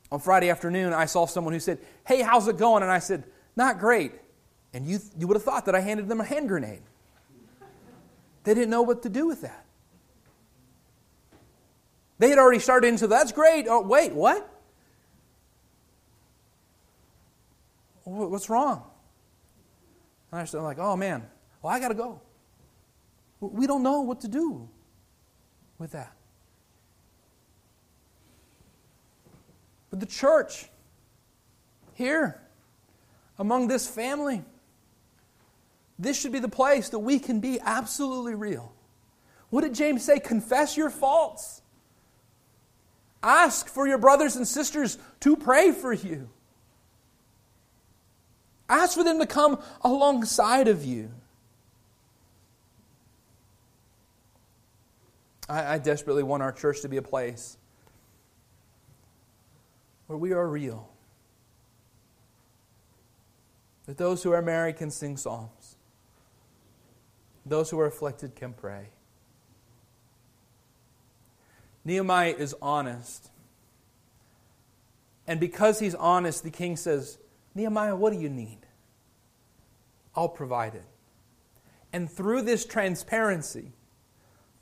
On 0.10 0.22
Friday 0.22 0.50
afternoon, 0.50 0.94
I 0.94 1.06
saw 1.06 1.26
someone 1.26 1.54
who 1.54 1.60
said, 1.60 1.80
Hey, 2.08 2.22
how's 2.22 2.48
it 2.48 2.58
going? 2.58 2.84
And 2.84 2.92
I 2.92 3.00
said, 3.00 3.26
Not 3.58 3.80
great. 3.80 4.14
And 4.74 4.86
you, 4.86 5.00
you 5.18 5.28
would 5.28 5.36
have 5.36 5.44
thought 5.44 5.66
that 5.66 5.76
I 5.76 5.80
handed 5.80 6.08
them 6.08 6.22
a 6.22 6.24
hand 6.24 6.48
grenade. 6.48 6.82
They 8.44 8.54
didn't 8.54 8.70
know 8.70 8.82
what 8.82 9.04
to 9.04 9.10
do 9.10 9.28
with 9.28 9.42
that. 9.42 9.66
They 12.20 12.30
had 12.30 12.38
already 12.38 12.60
started 12.60 12.88
into 12.88 13.08
that's 13.08 13.32
great. 13.32 13.68
Oh, 13.68 13.82
wait, 13.82 14.14
what? 14.14 14.48
What's 18.04 18.50
wrong? 18.50 18.84
And 20.32 20.42
I 20.42 20.46
started 20.46 20.66
like, 20.66 20.80
oh 20.80 20.96
man, 20.96 21.26
well, 21.62 21.74
I 21.74 21.80
got 21.80 21.90
to 21.90 21.94
go. 21.94 22.22
We 23.40 23.68
don't 23.68 23.84
know 23.84 24.02
what 24.02 24.22
to 24.22 24.28
do 24.28 24.68
with 25.78 25.92
that. 25.92 26.14
But 29.90 30.00
the 30.00 30.06
church, 30.06 30.70
here, 31.94 32.42
among 33.38 33.68
this 33.68 33.88
family, 33.88 34.44
this 36.00 36.20
should 36.20 36.32
be 36.32 36.40
the 36.40 36.48
place 36.50 36.90
that 36.90 37.00
we 37.00 37.20
can 37.20 37.42
be 37.42 37.60
absolutely 37.60 38.34
real. 38.34 38.74
What 39.50 39.62
did 39.62 39.76
James 39.76 40.04
say? 40.04 40.20
Confess 40.20 40.78
your 40.78 40.90
faults. 40.90 41.62
Ask 43.22 43.68
for 43.68 43.86
your 43.86 43.98
brothers 43.98 44.38
and 44.38 44.48
sisters 44.48 44.98
to 45.20 45.36
pray 45.36 45.74
for 45.74 45.92
you. 45.92 46.30
Ask 48.70 48.98
for 48.98 49.04
them 49.04 49.20
to 49.20 49.26
come 49.26 49.60
alongside 49.82 50.68
of 50.68 50.86
you. 50.86 51.12
I, 55.50 55.74
I 55.74 55.78
desperately 55.80 56.24
want 56.24 56.44
our 56.44 56.52
church 56.52 56.82
to 56.82 56.90
be 56.90 56.98
a 56.98 57.02
place 57.02 57.58
where 60.08 60.18
we 60.18 60.32
are 60.32 60.48
real. 60.48 60.88
That 63.88 63.98
those 63.98 64.22
who 64.22 64.32
are 64.32 64.42
married 64.44 64.78
can 64.78 64.92
sing 64.92 65.18
psalms, 65.18 65.50
those 67.46 67.70
who 67.70 67.80
are 67.80 67.86
afflicted 67.86 68.36
can 68.36 68.54
pray. 68.54 68.90
Nehemiah 71.86 72.36
is 72.38 72.56
honest. 72.62 73.30
And 75.28 75.40
because 75.40 75.80
he's 75.80 75.96
honest, 75.96 76.44
the 76.44 76.52
king 76.52 76.76
says, 76.76 77.18
Nehemiah, 77.56 77.96
what 77.96 78.14
do 78.14 78.20
you 78.20 78.30
need? 78.30 78.60
I'll 80.16 80.30
provide 80.30 80.76
it. 80.76 80.86
And 81.94 82.10
through 82.10 82.44
this 82.44 82.66
transparency, 82.66 83.72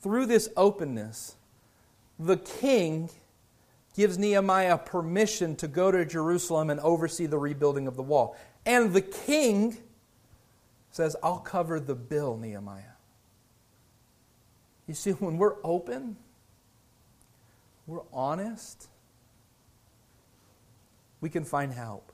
through 0.01 0.27
this 0.27 0.49
openness, 0.55 1.35
the 2.19 2.37
king 2.37 3.09
gives 3.95 4.17
Nehemiah 4.17 4.77
permission 4.77 5.55
to 5.57 5.67
go 5.67 5.91
to 5.91 6.05
Jerusalem 6.05 6.69
and 6.69 6.79
oversee 6.79 7.25
the 7.25 7.37
rebuilding 7.37 7.87
of 7.87 7.95
the 7.95 8.03
wall. 8.03 8.37
And 8.65 8.93
the 8.93 9.01
king 9.01 9.77
says, 10.91 11.15
I'll 11.21 11.39
cover 11.39 11.79
the 11.79 11.95
bill, 11.95 12.37
Nehemiah. 12.37 12.83
You 14.87 14.93
see, 14.93 15.11
when 15.11 15.37
we're 15.37 15.55
open, 15.63 16.15
we're 17.85 18.01
honest, 18.11 18.87
we 21.21 21.29
can 21.29 21.43
find 21.43 21.73
help. 21.73 22.11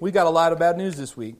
We 0.00 0.12
got 0.12 0.26
a 0.26 0.30
lot 0.30 0.52
of 0.52 0.60
bad 0.60 0.76
news 0.76 0.96
this 0.96 1.16
week. 1.16 1.36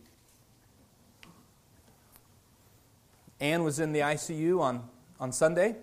Anne 3.41 3.63
was 3.63 3.79
in 3.79 3.93
the 3.93 4.01
ICU 4.01 4.61
on, 4.61 4.89
on 5.21 5.31
Sunday. 5.31 5.77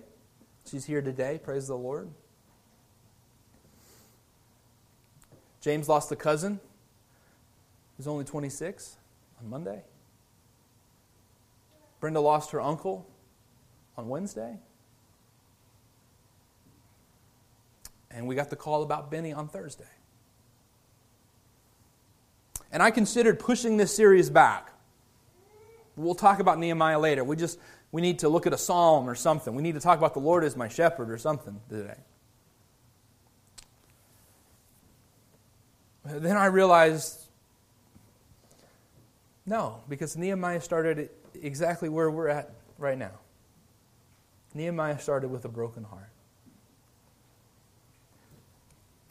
She's 0.70 0.86
here 0.86 1.02
today. 1.02 1.40
Praise 1.42 1.68
the 1.68 1.78
Lord. 1.78 2.10
James 5.66 5.90
lost 5.90 6.12
a 6.12 6.16
cousin 6.16 6.60
who's 7.98 8.06
only 8.06 8.24
26 8.24 8.98
on 9.42 9.50
Monday. 9.50 9.82
Brenda 12.00 12.20
lost 12.20 12.52
her 12.52 12.62
uncle 12.62 13.10
on 13.98 14.08
Wednesday. 14.08 14.60
And 18.12 18.28
we 18.28 18.36
got 18.36 18.52
the 18.52 18.56
call 18.56 18.84
about 18.84 19.10
Benny 19.10 19.34
on 19.34 19.48
Thursday. 19.48 19.86
And 22.72 22.84
I 22.84 22.92
considered 22.92 23.40
pushing 23.40 23.78
this 23.78 23.92
series 23.92 24.30
back. 24.30 24.72
We'll 25.96 26.14
talk 26.14 26.40
about 26.40 26.60
Nehemiah 26.60 27.00
later. 27.00 27.24
We 27.24 27.38
just 27.38 27.58
we 27.92 28.04
need 28.04 28.20
to 28.20 28.30
look 28.30 28.46
at 28.46 28.54
a 28.54 28.58
psalm 28.60 29.10
or 29.10 29.16
something. 29.16 29.56
We 29.56 29.64
need 29.64 29.74
to 29.74 29.82
talk 29.82 29.98
about 29.98 30.14
the 30.14 30.20
Lord 30.20 30.44
as 30.44 30.56
my 30.56 30.68
shepherd 30.68 31.10
or 31.10 31.18
something 31.18 31.60
today. 31.70 31.98
Then 36.06 36.38
I 36.38 36.46
realized 36.46 37.26
no, 39.46 39.84
because 39.88 40.18
Nehemiah 40.18 40.62
started 40.62 41.10
exactly 41.40 41.88
where 41.88 42.10
we're 42.10 42.28
at 42.28 42.52
right 42.78 42.98
now. 42.98 43.12
Nehemiah 44.54 45.00
started 45.00 45.30
with 45.30 45.46
a 45.46 45.50
broken 45.50 45.84
heart. 45.84 46.10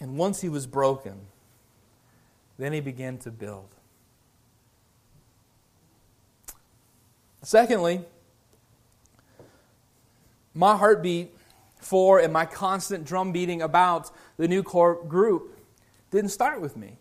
And 0.00 0.16
once 0.16 0.40
he 0.40 0.48
was 0.48 0.66
broken, 0.66 1.20
then 2.58 2.72
he 2.72 2.80
began 2.80 3.18
to 3.18 3.30
build. 3.30 3.68
Secondly, 7.42 8.00
my 10.52 10.76
heartbeat 10.76 11.36
for 11.78 12.18
and 12.18 12.32
my 12.32 12.46
constant 12.46 13.04
drum 13.04 13.32
beating 13.32 13.62
about 13.62 14.10
the 14.36 14.48
new 14.48 14.62
core 14.62 14.94
group 15.04 15.53
didn't 16.14 16.30
start 16.30 16.60
with 16.60 16.76
me. 16.76 16.96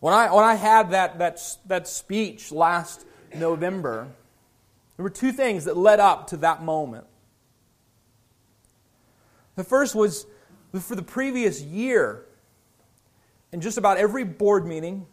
When 0.00 0.14
I, 0.14 0.32
when 0.32 0.44
I 0.44 0.54
had 0.54 0.92
that, 0.92 1.18
that, 1.18 1.40
that 1.66 1.88
speech 1.88 2.52
last 2.52 3.04
November, 3.34 4.06
there 4.96 5.02
were 5.02 5.10
two 5.10 5.32
things 5.32 5.64
that 5.64 5.76
led 5.76 5.98
up 5.98 6.28
to 6.28 6.36
that 6.38 6.62
moment. 6.62 7.04
The 9.56 9.64
first 9.64 9.96
was 9.96 10.26
for 10.80 10.94
the 10.94 11.02
previous 11.02 11.60
year, 11.60 12.24
in 13.50 13.60
just 13.60 13.76
about 13.76 13.96
every 13.96 14.22
board 14.22 14.64
meeting, 14.66 15.04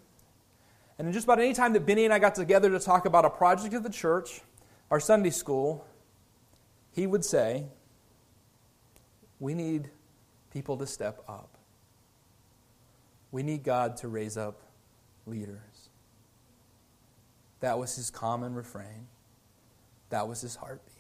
and 1.00 1.08
in 1.08 1.14
just 1.14 1.24
about 1.24 1.40
any 1.40 1.54
time 1.54 1.74
that 1.74 1.86
Benny 1.88 2.06
and 2.06 2.14
I 2.14 2.20
got 2.20 2.36
together 2.36 2.70
to 2.70 2.80
talk 2.80 3.06
about 3.06 3.26
a 3.26 3.30
project 3.30 3.74
of 3.74 3.82
the 3.82 3.90
church, 3.90 4.42
our 4.92 5.00
Sunday 5.00 5.32
school, 5.32 5.84
he 6.92 7.08
would 7.08 7.26
say, 7.26 7.66
We 9.40 9.56
need 9.56 9.90
people 10.56 10.78
to 10.78 10.88
step 10.88 11.22
up. 11.28 11.50
We 13.30 13.44
need 13.44 13.62
God 13.66 13.98
to 13.98 14.08
raise 14.08 14.38
up 14.38 14.62
leaders. 15.26 15.90
That 17.60 17.78
was 17.78 17.94
his 17.98 18.10
common 18.10 18.56
refrain. 18.56 19.08
That 20.12 20.30
was 20.30 20.40
his 20.40 20.56
heartbeat. 20.56 20.96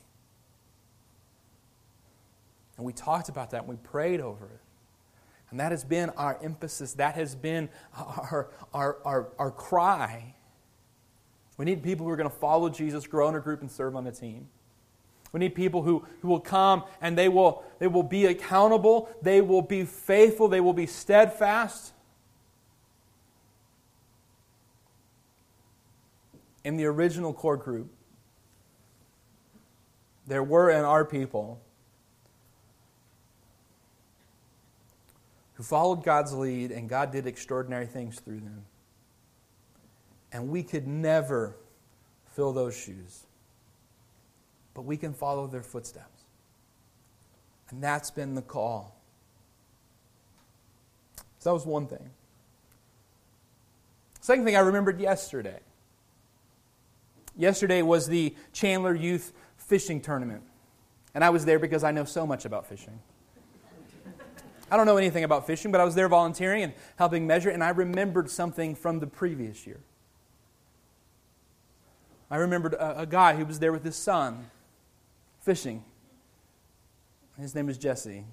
And 2.75 2.85
we 2.85 2.91
talked 2.91 3.29
about 3.29 3.51
that 3.51 3.61
and 3.61 3.69
we 3.69 3.77
prayed 3.77 4.19
over 4.19 4.43
it. 4.43 4.59
And 5.51 5.59
that 5.61 5.71
has 5.71 5.85
been 5.85 6.09
our 6.17 6.37
emphasis. 6.43 6.91
That 6.95 7.15
has 7.15 7.33
been 7.33 7.69
our, 7.95 8.49
our, 8.73 8.97
our, 9.05 9.27
our 9.39 9.51
cry. 9.51 10.35
We 11.57 11.63
need 11.63 11.81
people 11.81 12.05
who 12.05 12.11
are 12.11 12.17
going 12.17 12.29
to 12.29 12.35
follow 12.35 12.67
Jesus, 12.67 13.07
grow 13.07 13.29
in 13.29 13.35
a 13.35 13.39
group, 13.39 13.61
and 13.61 13.71
serve 13.71 13.95
on 13.95 14.05
a 14.05 14.11
team. 14.11 14.49
We 15.35 15.39
need 15.39 15.53
people 15.53 15.81
who, 15.81 16.05
who 16.21 16.29
will 16.29 16.39
come 16.39 16.85
and 17.01 17.17
they 17.17 17.27
will, 17.27 17.65
they 17.79 17.87
will 17.87 18.03
be 18.03 18.27
accountable, 18.27 19.09
they 19.21 19.41
will 19.41 19.61
be 19.61 19.83
faithful, 19.83 20.47
they 20.47 20.61
will 20.61 20.71
be 20.71 20.87
steadfast. 20.87 21.91
In 26.63 26.77
the 26.77 26.85
original 26.85 27.33
core 27.33 27.57
group, 27.57 27.91
there 30.25 30.41
were 30.41 30.69
and 30.69 30.85
are 30.85 31.03
people 31.03 31.59
who 35.55 35.63
followed 35.63 36.01
God's 36.01 36.31
lead, 36.31 36.71
and 36.71 36.87
God 36.87 37.11
did 37.11 37.27
extraordinary 37.27 37.87
things 37.87 38.21
through 38.21 38.39
them. 38.39 38.63
And 40.31 40.47
we 40.47 40.63
could 40.63 40.87
never 40.87 41.57
fill 42.31 42.53
those 42.53 42.73
shoes, 42.73 43.24
but 44.75 44.83
we 44.83 44.97
can 44.97 45.13
follow 45.13 45.47
their 45.47 45.63
footsteps. 45.63 46.25
And 47.71 47.83
that's 47.83 48.11
been 48.11 48.35
the 48.35 48.43
call. 48.43 48.95
So 51.39 51.49
that 51.49 51.53
was 51.53 51.65
one 51.65 51.87
thing. 51.87 52.11
Second 54.21 54.45
thing 54.45 54.55
I 54.55 54.59
remembered 54.59 54.99
yesterday. 54.99 55.59
Yesterday 57.35 57.81
was 57.81 58.07
the 58.07 58.35
Chandler 58.53 58.93
Youth 58.93 59.33
Fishing 59.57 60.01
Tournament. 60.01 60.43
And 61.15 61.23
I 61.23 61.29
was 61.29 61.45
there 61.45 61.57
because 61.57 61.83
I 61.83 61.91
know 61.91 62.05
so 62.05 62.27
much 62.27 62.45
about 62.45 62.67
fishing. 62.67 62.99
I 64.69 64.77
don't 64.77 64.85
know 64.85 64.97
anything 64.97 65.23
about 65.23 65.47
fishing, 65.47 65.71
but 65.71 65.79
I 65.79 65.85
was 65.85 65.95
there 65.95 66.09
volunteering 66.09 66.63
and 66.63 66.73
helping 66.97 67.27
measure, 67.27 67.49
and 67.49 67.63
I 67.63 67.69
remembered 67.69 68.29
something 68.29 68.75
from 68.75 68.99
the 68.99 69.07
previous 69.07 69.65
year. 69.67 69.79
I 72.31 72.37
remembered 72.37 72.73
a, 72.73 73.01
a 73.01 73.05
guy 73.05 73.35
who 73.35 73.45
was 73.45 73.59
there 73.59 73.71
with 73.71 73.83
his 73.83 73.95
son 73.95 74.49
fishing. 75.45 75.83
His 77.39 77.53
name 77.53 77.69
is 77.69 77.77
Jesse. 77.77 78.25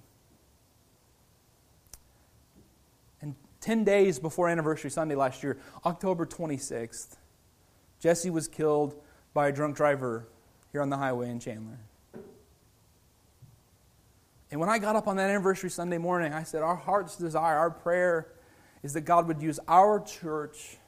And 3.20 3.34
10 3.60 3.84
days 3.84 4.18
before 4.18 4.48
anniversary 4.48 4.90
Sunday 4.90 5.14
last 5.14 5.42
year, 5.42 5.58
October 5.84 6.24
26th, 6.24 7.16
Jesse 8.00 8.30
was 8.30 8.48
killed 8.48 8.94
by 9.34 9.48
a 9.48 9.52
drunk 9.52 9.76
driver 9.76 10.26
here 10.72 10.80
on 10.80 10.88
the 10.88 10.96
highway 10.96 11.28
in 11.28 11.38
Chandler. 11.38 11.80
And 14.50 14.58
when 14.58 14.70
I 14.70 14.78
got 14.78 14.96
up 14.96 15.06
on 15.06 15.16
that 15.16 15.28
anniversary 15.28 15.70
Sunday 15.70 15.98
morning, 15.98 16.32
I 16.32 16.44
said, 16.44 16.62
Our 16.62 16.76
heart's 16.76 17.16
desire, 17.16 17.58
our 17.58 17.70
prayer 17.70 18.32
is 18.82 18.94
that 18.94 19.02
God 19.02 19.28
would 19.28 19.42
use 19.42 19.60
our 19.68 20.00
church 20.00 20.78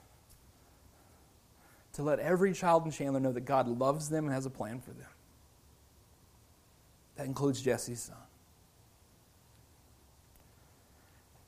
to 1.93 2.03
let 2.03 2.19
every 2.19 2.55
child 2.55 2.87
in 2.87 2.91
Chandler 2.91 3.21
know 3.21 3.33
that 3.33 3.45
God 3.45 3.69
loves 3.69 4.09
them 4.09 4.25
and 4.25 4.35
has 4.35 4.47
a 4.47 4.51
plan 4.51 4.81
for 4.81 4.93
them. 4.93 5.07
That 7.17 7.27
includes 7.27 7.63
Jesse's 7.63 8.01
son. 8.01 8.17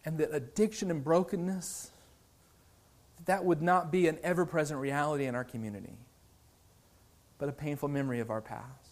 And 0.04 0.18
that 0.18 0.32
addiction 0.32 0.90
and 0.90 1.02
brokenness, 1.02 1.90
that 3.24 3.44
would 3.44 3.60
not 3.60 3.90
be 3.90 4.06
an 4.06 4.18
ever 4.22 4.46
present 4.46 4.78
reality 4.78 5.26
in 5.26 5.34
our 5.34 5.42
community, 5.42 5.96
but 7.38 7.48
a 7.48 7.52
painful 7.52 7.88
memory 7.88 8.20
of 8.20 8.30
our 8.30 8.40
past. 8.40 8.90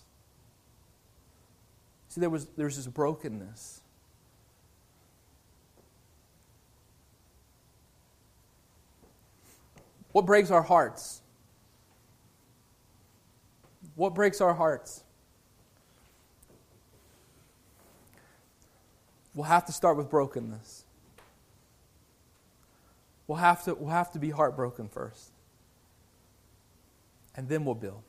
See, 2.09 2.21
there 2.21 2.31
was, 2.31 2.47
there 2.57 2.67
was 2.67 2.77
this 2.77 2.89
brokenness. 2.89 3.81
What 10.11 10.27
breaks 10.27 10.51
our 10.51 10.63
hearts? 10.63 11.23
What 13.95 14.15
breaks 14.17 14.41
our 14.41 14.55
hearts? 14.55 15.04
We'll 19.35 19.45
have 19.45 19.67
to 19.67 19.73
start 19.73 19.97
with 19.97 20.09
brokenness. 20.09 20.85
We'll 23.27 23.39
have 23.39 23.65
to, 23.65 23.75
we'll 23.75 23.91
have 23.91 24.13
to 24.13 24.19
be 24.19 24.31
heartbroken 24.31 24.89
first. 24.89 25.33
And 27.35 27.49
then 27.49 27.65
we'll 27.65 27.75
build. 27.75 28.03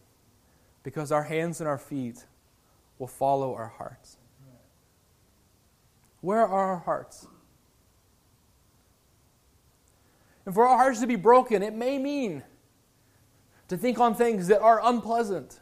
Because 0.84 1.12
our 1.12 1.24
hands 1.24 1.60
and 1.62 1.68
our 1.68 1.80
feet 1.80 2.26
will 3.00 3.08
follow 3.08 3.56
our 3.56 3.68
hearts. 3.68 4.18
Where 6.22 6.46
are 6.46 6.72
our 6.72 6.80
hearts? 6.80 7.28
And 10.46 10.54
for 10.54 10.68
our 10.68 10.78
hearts 10.78 11.00
to 11.00 11.08
be 11.08 11.16
broken, 11.16 11.64
it 11.64 11.74
may 11.74 11.98
mean 11.98 12.44
to 13.68 13.78
think 13.78 14.00
on 14.00 14.14
things 14.14 14.48
that 14.48 14.62
are 14.62 14.80
unpleasant. 14.84 15.60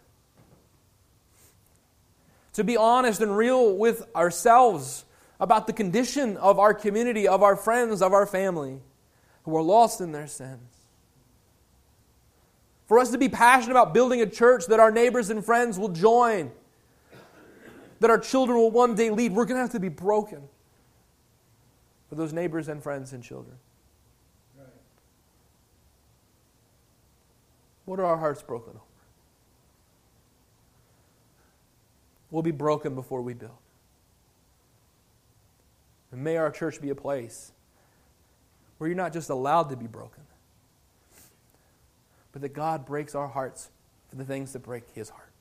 To 2.54 2.64
be 2.64 2.76
honest 2.76 3.22
and 3.22 3.36
real 3.36 3.78
with 3.78 4.06
ourselves 4.14 5.06
about 5.44 5.68
the 5.68 5.74
condition 5.74 6.38
of 6.38 6.58
our 6.58 6.74
community, 6.74 7.28
of 7.28 7.44
our 7.44 7.58
friends, 7.58 8.02
of 8.02 8.14
our 8.14 8.26
family 8.26 8.80
who 9.44 9.54
are 9.58 9.62
lost 9.62 10.00
in 10.00 10.14
their 10.14 10.26
sins. 10.26 10.86
For 12.88 12.98
us 12.98 13.12
to 13.12 13.18
be 13.18 13.28
passionate 13.28 13.74
about 13.74 13.94
building 13.94 14.22
a 14.22 14.26
church 14.26 14.68
that 14.68 14.80
our 14.80 14.90
neighbors 14.90 15.30
and 15.30 15.44
friends 15.44 15.78
will 15.78 15.90
join 15.90 16.50
that 18.00 18.10
our 18.10 18.18
children 18.18 18.58
will 18.58 18.72
one 18.72 18.96
day 18.96 19.10
lead, 19.10 19.34
we're 19.34 19.44
going 19.44 19.58
to 19.58 19.62
have 19.62 19.72
to 19.72 19.82
be 19.82 19.90
broken 19.90 20.42
for 22.08 22.16
those 22.16 22.32
neighbors 22.32 22.70
and 22.70 22.82
friends 22.82 23.12
and 23.12 23.22
children. 23.22 23.58
What 27.84 28.00
are 28.00 28.06
our 28.06 28.18
hearts 28.18 28.42
broken 28.42 28.70
over? 28.70 28.80
We'll 32.32 32.44
be 32.44 32.52
broken 32.52 32.96
before 32.96 33.22
we 33.22 33.34
build. 33.34 33.63
And 36.14 36.24
may 36.24 36.38
our 36.38 36.52
church 36.52 36.80
be 36.80 36.92
a 36.92 36.96
place 36.96 37.52
where 38.78 38.88
you're 38.88 38.96
not 38.96 39.14
just 39.14 39.32
allowed 39.32 39.72
to 39.72 39.76
be 39.76 39.88
broken, 39.88 40.22
but 42.32 42.44
that 42.44 42.54
God 42.54 42.86
breaks 42.86 43.16
our 43.16 43.28
hearts 43.28 43.72
for 44.10 44.18
the 44.18 44.24
things 44.24 44.54
that 44.54 44.60
break 44.60 44.84
his 44.94 45.10
heart. 45.10 45.32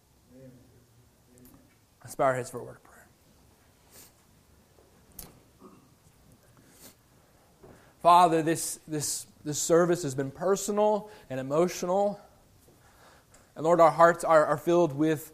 Let's 2.03 2.15
bow 2.15 2.25
our 2.25 2.35
heads 2.35 2.51
for 2.51 2.59
a 2.59 2.65
word 2.65 2.77
of 2.77 2.85
prayer. 2.85 3.07
Father, 8.01 8.43
this, 8.43 8.81
this, 8.89 9.27
this 9.45 9.61
service 9.61 10.03
has 10.05 10.15
been 10.15 10.31
personal 10.31 11.11
and 11.29 11.39
emotional. 11.39 12.19
And 13.57 13.65
Lord, 13.65 13.79
our 13.79 13.91
hearts 13.91 14.25
are, 14.25 14.47
are 14.47 14.57
filled 14.57 14.97
with, 14.97 15.33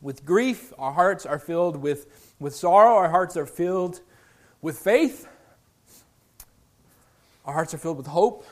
with 0.00 0.24
grief. 0.24 0.72
Our 0.78 0.92
hearts 0.92 1.26
are 1.26 1.38
filled 1.38 1.76
with, 1.76 2.34
with 2.38 2.54
sorrow. 2.54 2.94
Our 2.96 3.08
hearts 3.08 3.36
are 3.36 3.46
filled 3.46 4.00
with 4.60 4.78
faith. 4.78 5.26
Our 7.44 7.54
hearts 7.54 7.74
are 7.74 7.78
filled 7.78 7.96
with 7.96 8.06
hope. 8.06 8.44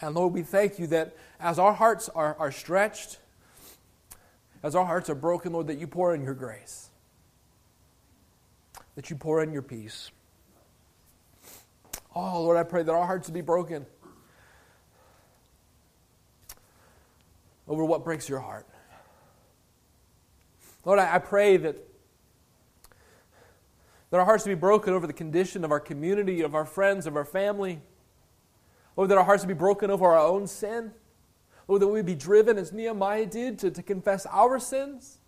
And 0.00 0.14
Lord, 0.14 0.32
we 0.32 0.42
thank 0.42 0.78
you 0.78 0.86
that 0.88 1.16
as 1.38 1.58
our 1.58 1.72
hearts 1.72 2.08
are, 2.10 2.36
are 2.38 2.52
stretched, 2.52 3.18
as 4.62 4.74
our 4.74 4.84
hearts 4.84 5.10
are 5.10 5.14
broken, 5.14 5.52
Lord, 5.52 5.66
that 5.68 5.78
you 5.78 5.86
pour 5.86 6.14
in 6.14 6.22
your 6.22 6.34
grace, 6.34 6.88
that 8.94 9.10
you 9.10 9.16
pour 9.16 9.42
in 9.42 9.52
your 9.52 9.62
peace. 9.62 10.10
Oh, 12.14 12.42
Lord, 12.42 12.56
I 12.56 12.62
pray 12.64 12.82
that 12.82 12.92
our 12.92 13.06
hearts 13.06 13.28
would 13.28 13.34
be 13.34 13.40
broken 13.40 13.86
over 17.68 17.84
what 17.84 18.04
breaks 18.04 18.28
your 18.28 18.40
heart. 18.40 18.66
Lord, 20.84 20.98
I, 20.98 21.18
pray 21.18 21.56
that, 21.58 21.76
that 24.10 24.18
our 24.18 24.24
hearts 24.24 24.44
would 24.44 24.50
be 24.50 24.60
broken 24.60 24.94
over 24.94 25.06
the 25.06 25.12
condition 25.12 25.64
of 25.64 25.70
our 25.70 25.80
community, 25.80 26.40
of 26.40 26.54
our 26.54 26.64
friends, 26.64 27.06
of 27.06 27.16
our 27.16 27.24
family. 27.24 27.80
Lord, 28.96 29.10
that 29.10 29.18
our 29.18 29.24
hearts 29.24 29.42
would 29.42 29.48
be 29.48 29.54
broken 29.54 29.90
over 29.90 30.06
our 30.06 30.18
own 30.18 30.46
sin. 30.46 30.92
Lord, 31.68 31.82
that 31.82 31.88
we'd 31.88 32.06
be 32.06 32.14
driven 32.14 32.56
as 32.56 32.72
Nehemiah 32.72 33.26
did 33.26 33.58
to, 33.60 33.70
to 33.70 33.82
confess 33.82 34.26
our 34.26 34.58
sins. 34.58 35.18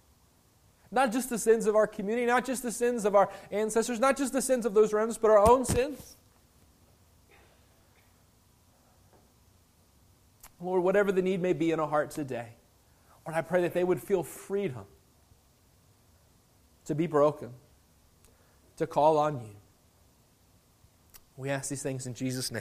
Not 0.90 1.12
just 1.12 1.30
the 1.30 1.38
sins 1.38 1.66
of 1.66 1.76
our 1.76 1.86
community, 1.86 2.26
not 2.26 2.44
just 2.44 2.62
the 2.62 2.72
sins 2.72 3.05
of 3.05 3.14
our 3.14 3.30
ancestors, 3.50 4.00
not 4.00 4.16
just 4.16 4.32
the 4.32 4.42
sins 4.42 4.66
of 4.66 4.74
those 4.74 4.92
around 4.92 5.11
us, 5.11 5.18
but 5.18 5.30
our 5.30 5.48
own 5.48 5.64
sins. 5.64 6.16
Lord, 10.61 10.82
whatever 10.82 11.12
the 11.12 11.22
need 11.22 11.40
may 11.42 11.53
be 11.53 11.72
in 11.72 11.80
our 11.80 11.88
heart 11.88 12.11
today, 12.11 12.48
Lord, 13.26 13.36
I 13.36 13.42
pray 13.42 13.62
that 13.62 13.74
they 13.74 13.84
would 13.84 14.03
feel 14.03 14.22
freedom 14.22 14.84
to 16.85 16.95
be 16.95 17.07
broken, 17.07 17.51
to 18.76 18.87
call 18.87 19.18
on 19.18 19.41
you. 19.41 19.57
We 21.37 21.51
ask 21.51 21.70
these 21.70 21.83
things 21.83 22.07
in 22.07 22.14
Jesus' 22.14 22.51
name. 22.51 22.61